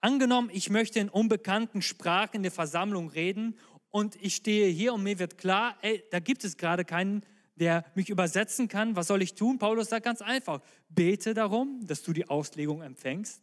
[0.00, 3.56] Angenommen, ich möchte in unbekannten Sprachen in der Versammlung reden
[3.90, 7.84] und ich stehe hier und mir wird klar, ey, da gibt es gerade keinen, der
[7.94, 8.96] mich übersetzen kann.
[8.96, 9.60] Was soll ich tun?
[9.60, 13.42] Paulus sagt ganz einfach, bete darum, dass du die Auslegung empfängst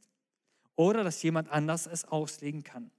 [0.75, 2.91] oder dass jemand anders es auslegen kann.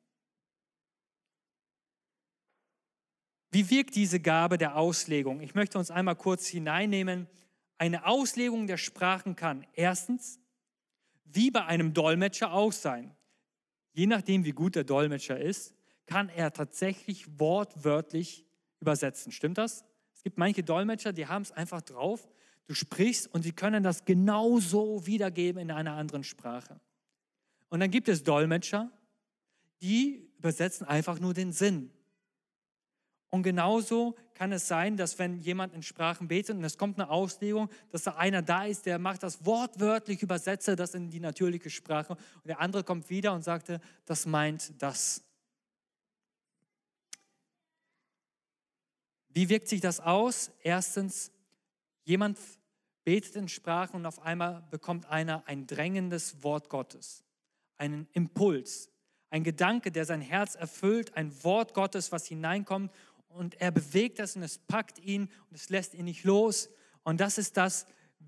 [3.50, 5.40] Wie wirkt diese Gabe der Auslegung?
[5.40, 7.26] Ich möchte uns einmal kurz hineinnehmen.
[7.78, 10.38] Eine Auslegung der Sprachen kann erstens,
[11.24, 13.14] wie bei einem Dolmetscher auch sein.
[13.92, 15.74] Je nachdem, wie gut der Dolmetscher ist,
[16.06, 18.44] kann er tatsächlich wortwörtlich
[18.80, 19.32] übersetzen.
[19.32, 19.84] Stimmt das?
[20.14, 22.28] Es gibt manche Dolmetscher, die haben es einfach drauf.
[22.66, 26.80] Du sprichst und sie können das genauso wiedergeben in einer anderen Sprache.
[27.68, 28.90] Und dann gibt es Dolmetscher,
[29.82, 31.90] die übersetzen einfach nur den Sinn.
[33.30, 37.10] Und genauso kann es sein, dass wenn jemand in Sprachen betet und es kommt eine
[37.10, 41.70] Auslegung, dass da einer da ist, der macht das wortwörtlich, übersetze das in die natürliche
[41.70, 45.22] Sprache und der andere kommt wieder und sagte, das meint das.
[49.28, 50.50] Wie wirkt sich das aus?
[50.60, 51.30] Erstens,
[52.02, 52.36] jemand
[53.04, 57.24] betet in Sprachen und auf einmal bekommt einer ein drängendes Wort Gottes,
[57.76, 58.90] einen Impuls,
[59.30, 62.92] ein Gedanke, der sein Herz erfüllt, ein Wort Gottes, was hineinkommt
[63.30, 66.70] und er bewegt das und es packt ihn und es lässt ihn nicht los.
[67.02, 67.86] Und das ist das,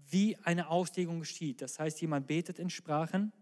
[0.09, 1.61] wie eine Auslegung geschieht.
[1.61, 3.32] Das heißt, jemand betet in Sprachen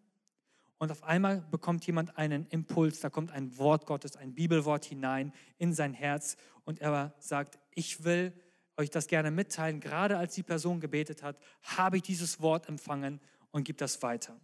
[0.79, 5.33] und auf einmal bekommt jemand einen Impuls, da kommt ein Wort Gottes, ein Bibelwort hinein
[5.59, 8.33] in sein Herz und er sagt, ich will
[8.77, 9.81] euch das gerne mitteilen.
[9.81, 14.41] Gerade als die Person gebetet hat, habe ich dieses Wort empfangen und gibt das weiter.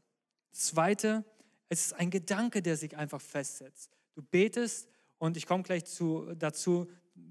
[0.53, 1.25] Zweite,
[1.69, 3.97] es ist ein Gedanke, der sich einfach festsetzt.
[4.15, 4.89] Du betest
[5.19, 6.89] und ich komme gleich zu, dazu,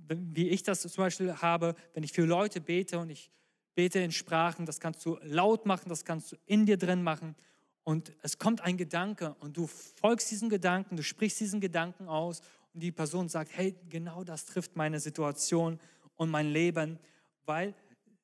[0.08, 3.32] wie ich das zum Beispiel habe, wenn ich für Leute bete und ich
[3.76, 7.36] bete in Sprachen, das kannst du laut machen, das kannst du in dir drin machen.
[7.84, 12.42] Und es kommt ein Gedanke und du folgst diesem Gedanken, du sprichst diesen Gedanken aus
[12.74, 15.80] und die Person sagt, hey, genau das trifft meine Situation
[16.16, 16.98] und mein Leben,
[17.46, 17.76] weil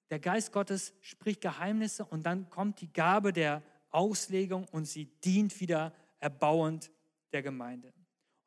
[0.09, 3.61] der Geist Gottes spricht Geheimnisse und dann kommt die Gabe der
[3.91, 6.91] Auslegung und sie dient wieder erbauend
[7.31, 7.93] der Gemeinde.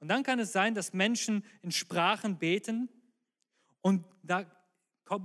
[0.01, 2.89] Und dann kann es sein, dass Menschen in Sprachen beten
[3.85, 4.47] und da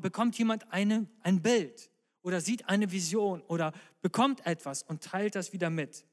[0.02, 1.90] bekommt jemand eine, ein Bild
[2.24, 6.06] oder sieht eine Vision oder bekommt etwas und teilt das wieder mit.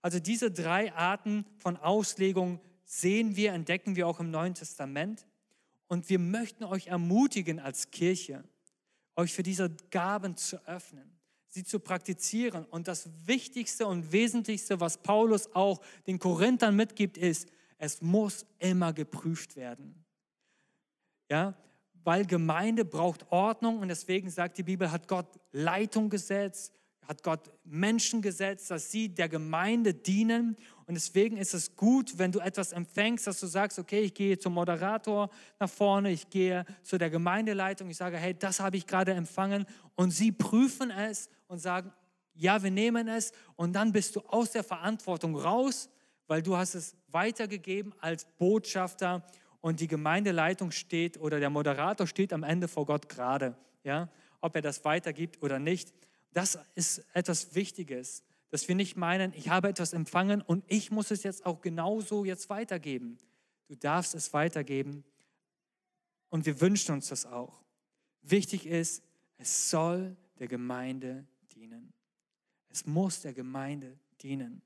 [0.00, 5.26] Also diese drei Arten von Auslegung sehen wir, entdecken wir auch im Neuen Testament.
[5.86, 8.42] Und wir möchten euch ermutigen als Kirche,
[9.14, 11.18] euch für diese Gaben zu öffnen,
[11.48, 12.64] sie zu praktizieren.
[12.64, 18.94] Und das Wichtigste und Wesentlichste, was Paulus auch den Korinthern mitgibt, ist, es muss immer
[18.94, 20.05] geprüft werden.
[21.30, 21.54] Ja,
[22.04, 26.72] weil Gemeinde braucht Ordnung und deswegen sagt die Bibel, hat Gott Leitung gesetzt,
[27.08, 30.56] hat Gott Menschen gesetzt, dass sie der Gemeinde dienen.
[30.86, 34.38] Und deswegen ist es gut, wenn du etwas empfängst, dass du sagst, okay, ich gehe
[34.38, 38.86] zum Moderator nach vorne, ich gehe zu der Gemeindeleitung, ich sage, hey, das habe ich
[38.86, 39.66] gerade empfangen.
[39.94, 41.92] Und sie prüfen es und sagen,
[42.34, 43.32] ja, wir nehmen es.
[43.56, 45.88] Und dann bist du aus der Verantwortung raus,
[46.26, 49.24] weil du hast es weitergegeben als Botschafter
[49.66, 54.08] und die Gemeindeleitung steht oder der Moderator steht am Ende vor Gott gerade, ja,
[54.40, 55.92] ob er das weitergibt oder nicht.
[56.32, 61.10] Das ist etwas Wichtiges, dass wir nicht meinen, ich habe etwas empfangen und ich muss
[61.10, 63.18] es jetzt auch genauso jetzt weitergeben.
[63.66, 65.02] Du darfst es weitergeben
[66.28, 67.60] und wir wünschen uns das auch.
[68.22, 69.02] Wichtig ist,
[69.36, 71.92] es soll der Gemeinde dienen.
[72.68, 74.62] Es muss der Gemeinde dienen.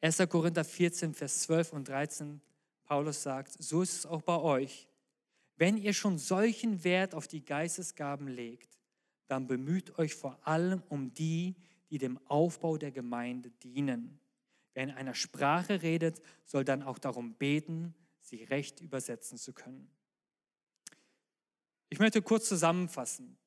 [0.00, 0.18] 1.
[0.28, 2.40] Korinther 14, Vers 12 und 13
[2.90, 4.88] Paulus sagt, so ist es auch bei euch.
[5.54, 8.80] Wenn ihr schon solchen Wert auf die Geistesgaben legt,
[9.28, 11.54] dann bemüht euch vor allem um die,
[11.88, 14.18] die dem Aufbau der Gemeinde dienen.
[14.74, 19.88] Wer in einer Sprache redet, soll dann auch darum beten, sie recht übersetzen zu können.
[21.90, 23.38] Ich möchte kurz zusammenfassen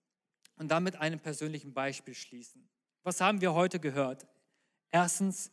[0.56, 2.70] und damit einem persönlichen Beispiel schließen.
[3.02, 4.26] Was haben wir heute gehört?
[4.90, 5.52] Erstens,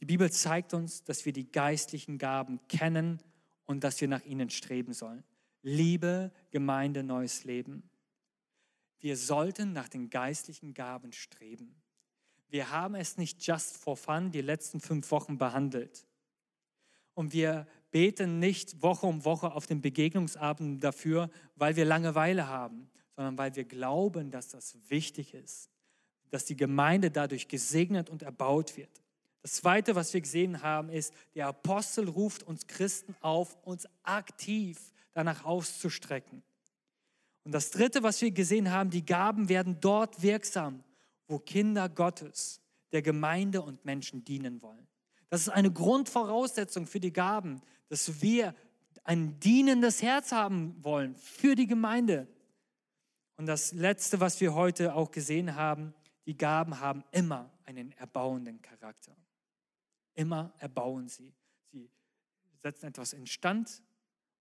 [0.00, 3.20] die Bibel zeigt uns, dass wir die geistlichen Gaben kennen
[3.66, 5.22] und dass wir nach ihnen streben sollen.
[5.62, 7.88] Liebe, Gemeinde, neues Leben.
[8.98, 11.74] Wir sollten nach den geistlichen Gaben streben.
[12.48, 16.06] Wir haben es nicht just for fun die letzten fünf Wochen behandelt.
[17.14, 22.90] Und wir beten nicht Woche um Woche auf den Begegnungsabenden dafür, weil wir Langeweile haben,
[23.14, 25.70] sondern weil wir glauben, dass das wichtig ist,
[26.30, 28.99] dass die Gemeinde dadurch gesegnet und erbaut wird.
[29.42, 34.78] Das Zweite, was wir gesehen haben, ist, der Apostel ruft uns Christen auf, uns aktiv
[35.12, 36.42] danach auszustrecken.
[37.44, 40.84] Und das Dritte, was wir gesehen haben, die Gaben werden dort wirksam,
[41.26, 42.60] wo Kinder Gottes
[42.92, 44.86] der Gemeinde und Menschen dienen wollen.
[45.30, 48.54] Das ist eine Grundvoraussetzung für die Gaben, dass wir
[49.04, 52.26] ein dienendes Herz haben wollen für die Gemeinde.
[53.36, 55.94] Und das Letzte, was wir heute auch gesehen haben,
[56.26, 59.16] die Gaben haben immer einen erbauenden Charakter.
[60.14, 61.34] Immer erbauen sie.
[61.70, 61.90] Sie
[62.58, 63.82] setzen etwas instand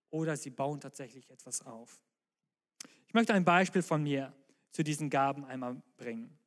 [0.10, 2.02] oder sie bauen tatsächlich etwas auf.
[3.08, 4.34] Ich möchte ein Beispiel von mir
[4.72, 6.38] zu diesen Gaben einmal bringen.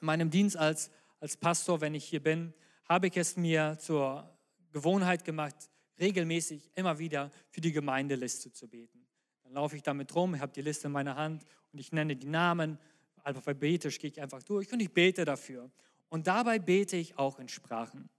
[0.00, 0.90] In meinem Dienst als,
[1.20, 2.52] als Pastor, wenn ich hier bin,
[2.88, 4.28] habe ich es mir zur
[4.72, 5.54] Gewohnheit gemacht,
[5.98, 9.06] regelmäßig immer wieder für die Gemeindeliste zu beten.
[9.44, 12.26] Dann laufe ich damit rum, habe die Liste in meiner Hand und ich nenne die
[12.26, 12.78] Namen.
[13.22, 15.70] Alphabetisch gehe ich einfach durch und ich bete dafür.
[16.08, 18.10] Und dabei bete ich auch in Sprachen.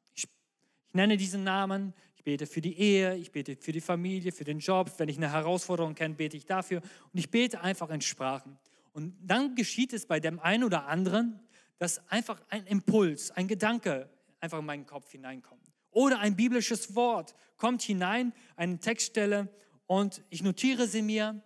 [0.95, 4.59] Nenne diesen Namen, ich bete für die Ehe, ich bete für die Familie, für den
[4.59, 4.91] Job.
[4.97, 6.81] Wenn ich eine Herausforderung kenne, bete ich dafür.
[6.81, 8.57] Und ich bete einfach in Sprachen.
[8.93, 11.39] Und dann geschieht es bei dem einen oder anderen,
[11.79, 15.61] dass einfach ein Impuls, ein Gedanke einfach in meinen Kopf hineinkommt.
[15.91, 19.49] Oder ein biblisches Wort kommt hinein, eine Textstelle
[19.85, 21.41] und ich notiere sie mir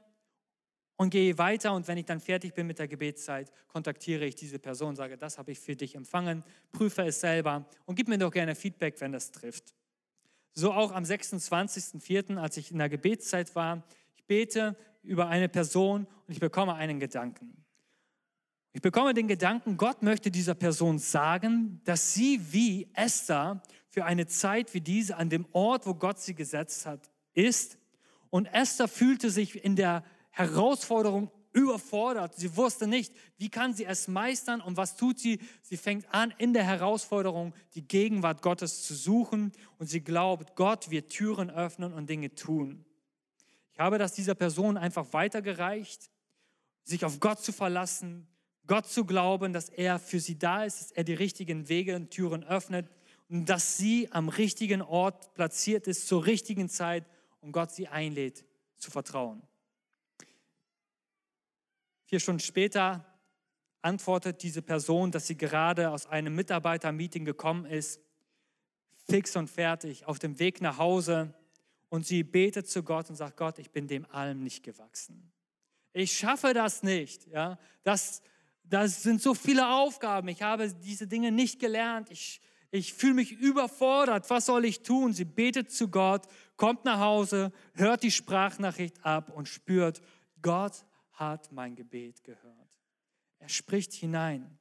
[0.99, 4.59] und gehe weiter und wenn ich dann fertig bin mit der Gebetszeit, kontaktiere ich diese
[4.59, 6.43] Person, sage, das habe ich für dich empfangen,
[6.73, 9.73] prüfe es selber und gib mir doch gerne Feedback, wenn das trifft.
[10.53, 13.81] So auch am 26.04., als ich in der Gebetszeit war,
[14.17, 17.63] ich bete über eine Person und ich bekomme einen Gedanken.
[18.73, 24.27] Ich bekomme den Gedanken, Gott möchte dieser Person sagen, dass sie wie Esther für eine
[24.27, 27.77] Zeit wie diese an dem Ort, wo Gott sie gesetzt hat, ist.
[28.29, 30.03] Und Esther fühlte sich in der
[30.39, 32.35] Herausforderung überfordert.
[32.35, 35.39] Sie wusste nicht, wie kann sie es meistern und was tut sie?
[35.61, 40.89] Sie fängt an, in der Herausforderung die Gegenwart Gottes zu suchen und sie glaubt, Gott
[40.89, 42.85] wird Türen öffnen und Dinge tun.
[43.73, 46.09] Ich habe das dieser Person einfach weitergereicht,
[46.83, 48.27] sich auf Gott zu verlassen,
[48.65, 52.11] Gott zu glauben, dass er für sie da ist, dass er die richtigen Wege und
[52.11, 52.87] Türen öffnet
[53.27, 57.05] und dass sie am richtigen Ort platziert ist zur richtigen Zeit
[57.41, 58.45] und Gott sie einlädt
[58.77, 59.41] zu vertrauen.
[62.09, 63.05] Vier Stunden später
[63.83, 68.01] antwortet diese Person, dass sie gerade aus einem Mitarbeitermeeting gekommen ist,
[69.07, 71.35] fix und fertig, auf dem Weg nach Hause
[71.89, 75.31] und sie betet zu Gott und sagt, Gott, ich bin dem allem nicht gewachsen.
[75.93, 77.27] Ich schaffe das nicht.
[77.27, 77.59] Ja?
[77.83, 78.23] Das,
[78.63, 80.29] das sind so viele Aufgaben.
[80.29, 82.09] Ich habe diese Dinge nicht gelernt.
[82.09, 82.41] Ich,
[82.71, 84.27] ich fühle mich überfordert.
[84.31, 85.13] Was soll ich tun?
[85.13, 86.25] Sie betet zu Gott,
[86.57, 90.01] kommt nach Hause, hört die Sprachnachricht ab und spürt,
[90.41, 90.85] Gott
[91.19, 92.69] hat mein Gebet gehört.
[93.39, 94.57] Er spricht hinein.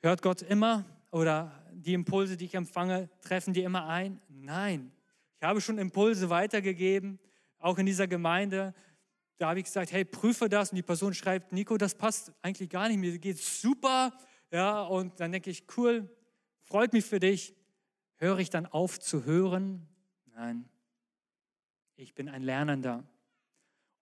[0.00, 4.20] Hört Gott immer oder die Impulse, die ich empfange, treffen die immer ein?
[4.28, 4.92] Nein.
[5.40, 7.18] Ich habe schon Impulse weitergegeben,
[7.58, 8.74] auch in dieser Gemeinde
[9.38, 10.70] da habe ich gesagt, hey, prüfe das.
[10.70, 14.12] Und die Person schreibt, Nico, das passt eigentlich gar nicht, mir geht super.
[14.50, 16.10] Ja, und dann denke ich, cool,
[16.64, 17.54] freut mich für dich.
[18.16, 19.86] Höre ich dann auf zu hören?
[20.34, 20.68] Nein,
[21.94, 23.04] ich bin ein Lernender.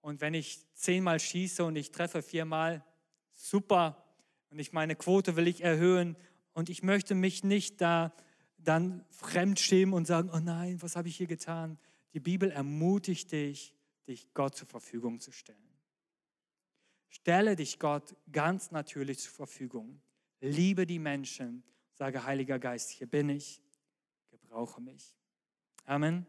[0.07, 2.84] Und wenn ich zehnmal schieße und ich treffe viermal,
[3.34, 4.04] super.
[4.50, 6.14] Und ich meine Quote will ich erhöhen.
[6.52, 8.14] Und ich möchte mich nicht da
[8.57, 11.76] dann fremdschämen und sagen, oh nein, was habe ich hier getan?
[12.12, 13.74] Die Bibel ermutigt dich,
[14.07, 15.59] dich Gott zur Verfügung zu stellen.
[17.09, 20.00] Stelle dich Gott ganz natürlich zur Verfügung.
[20.40, 21.64] Liebe die Menschen.
[21.94, 23.61] Sage, Heiliger Geist, hier bin ich.
[24.30, 25.16] Gebrauche mich.
[25.84, 26.26] Amen.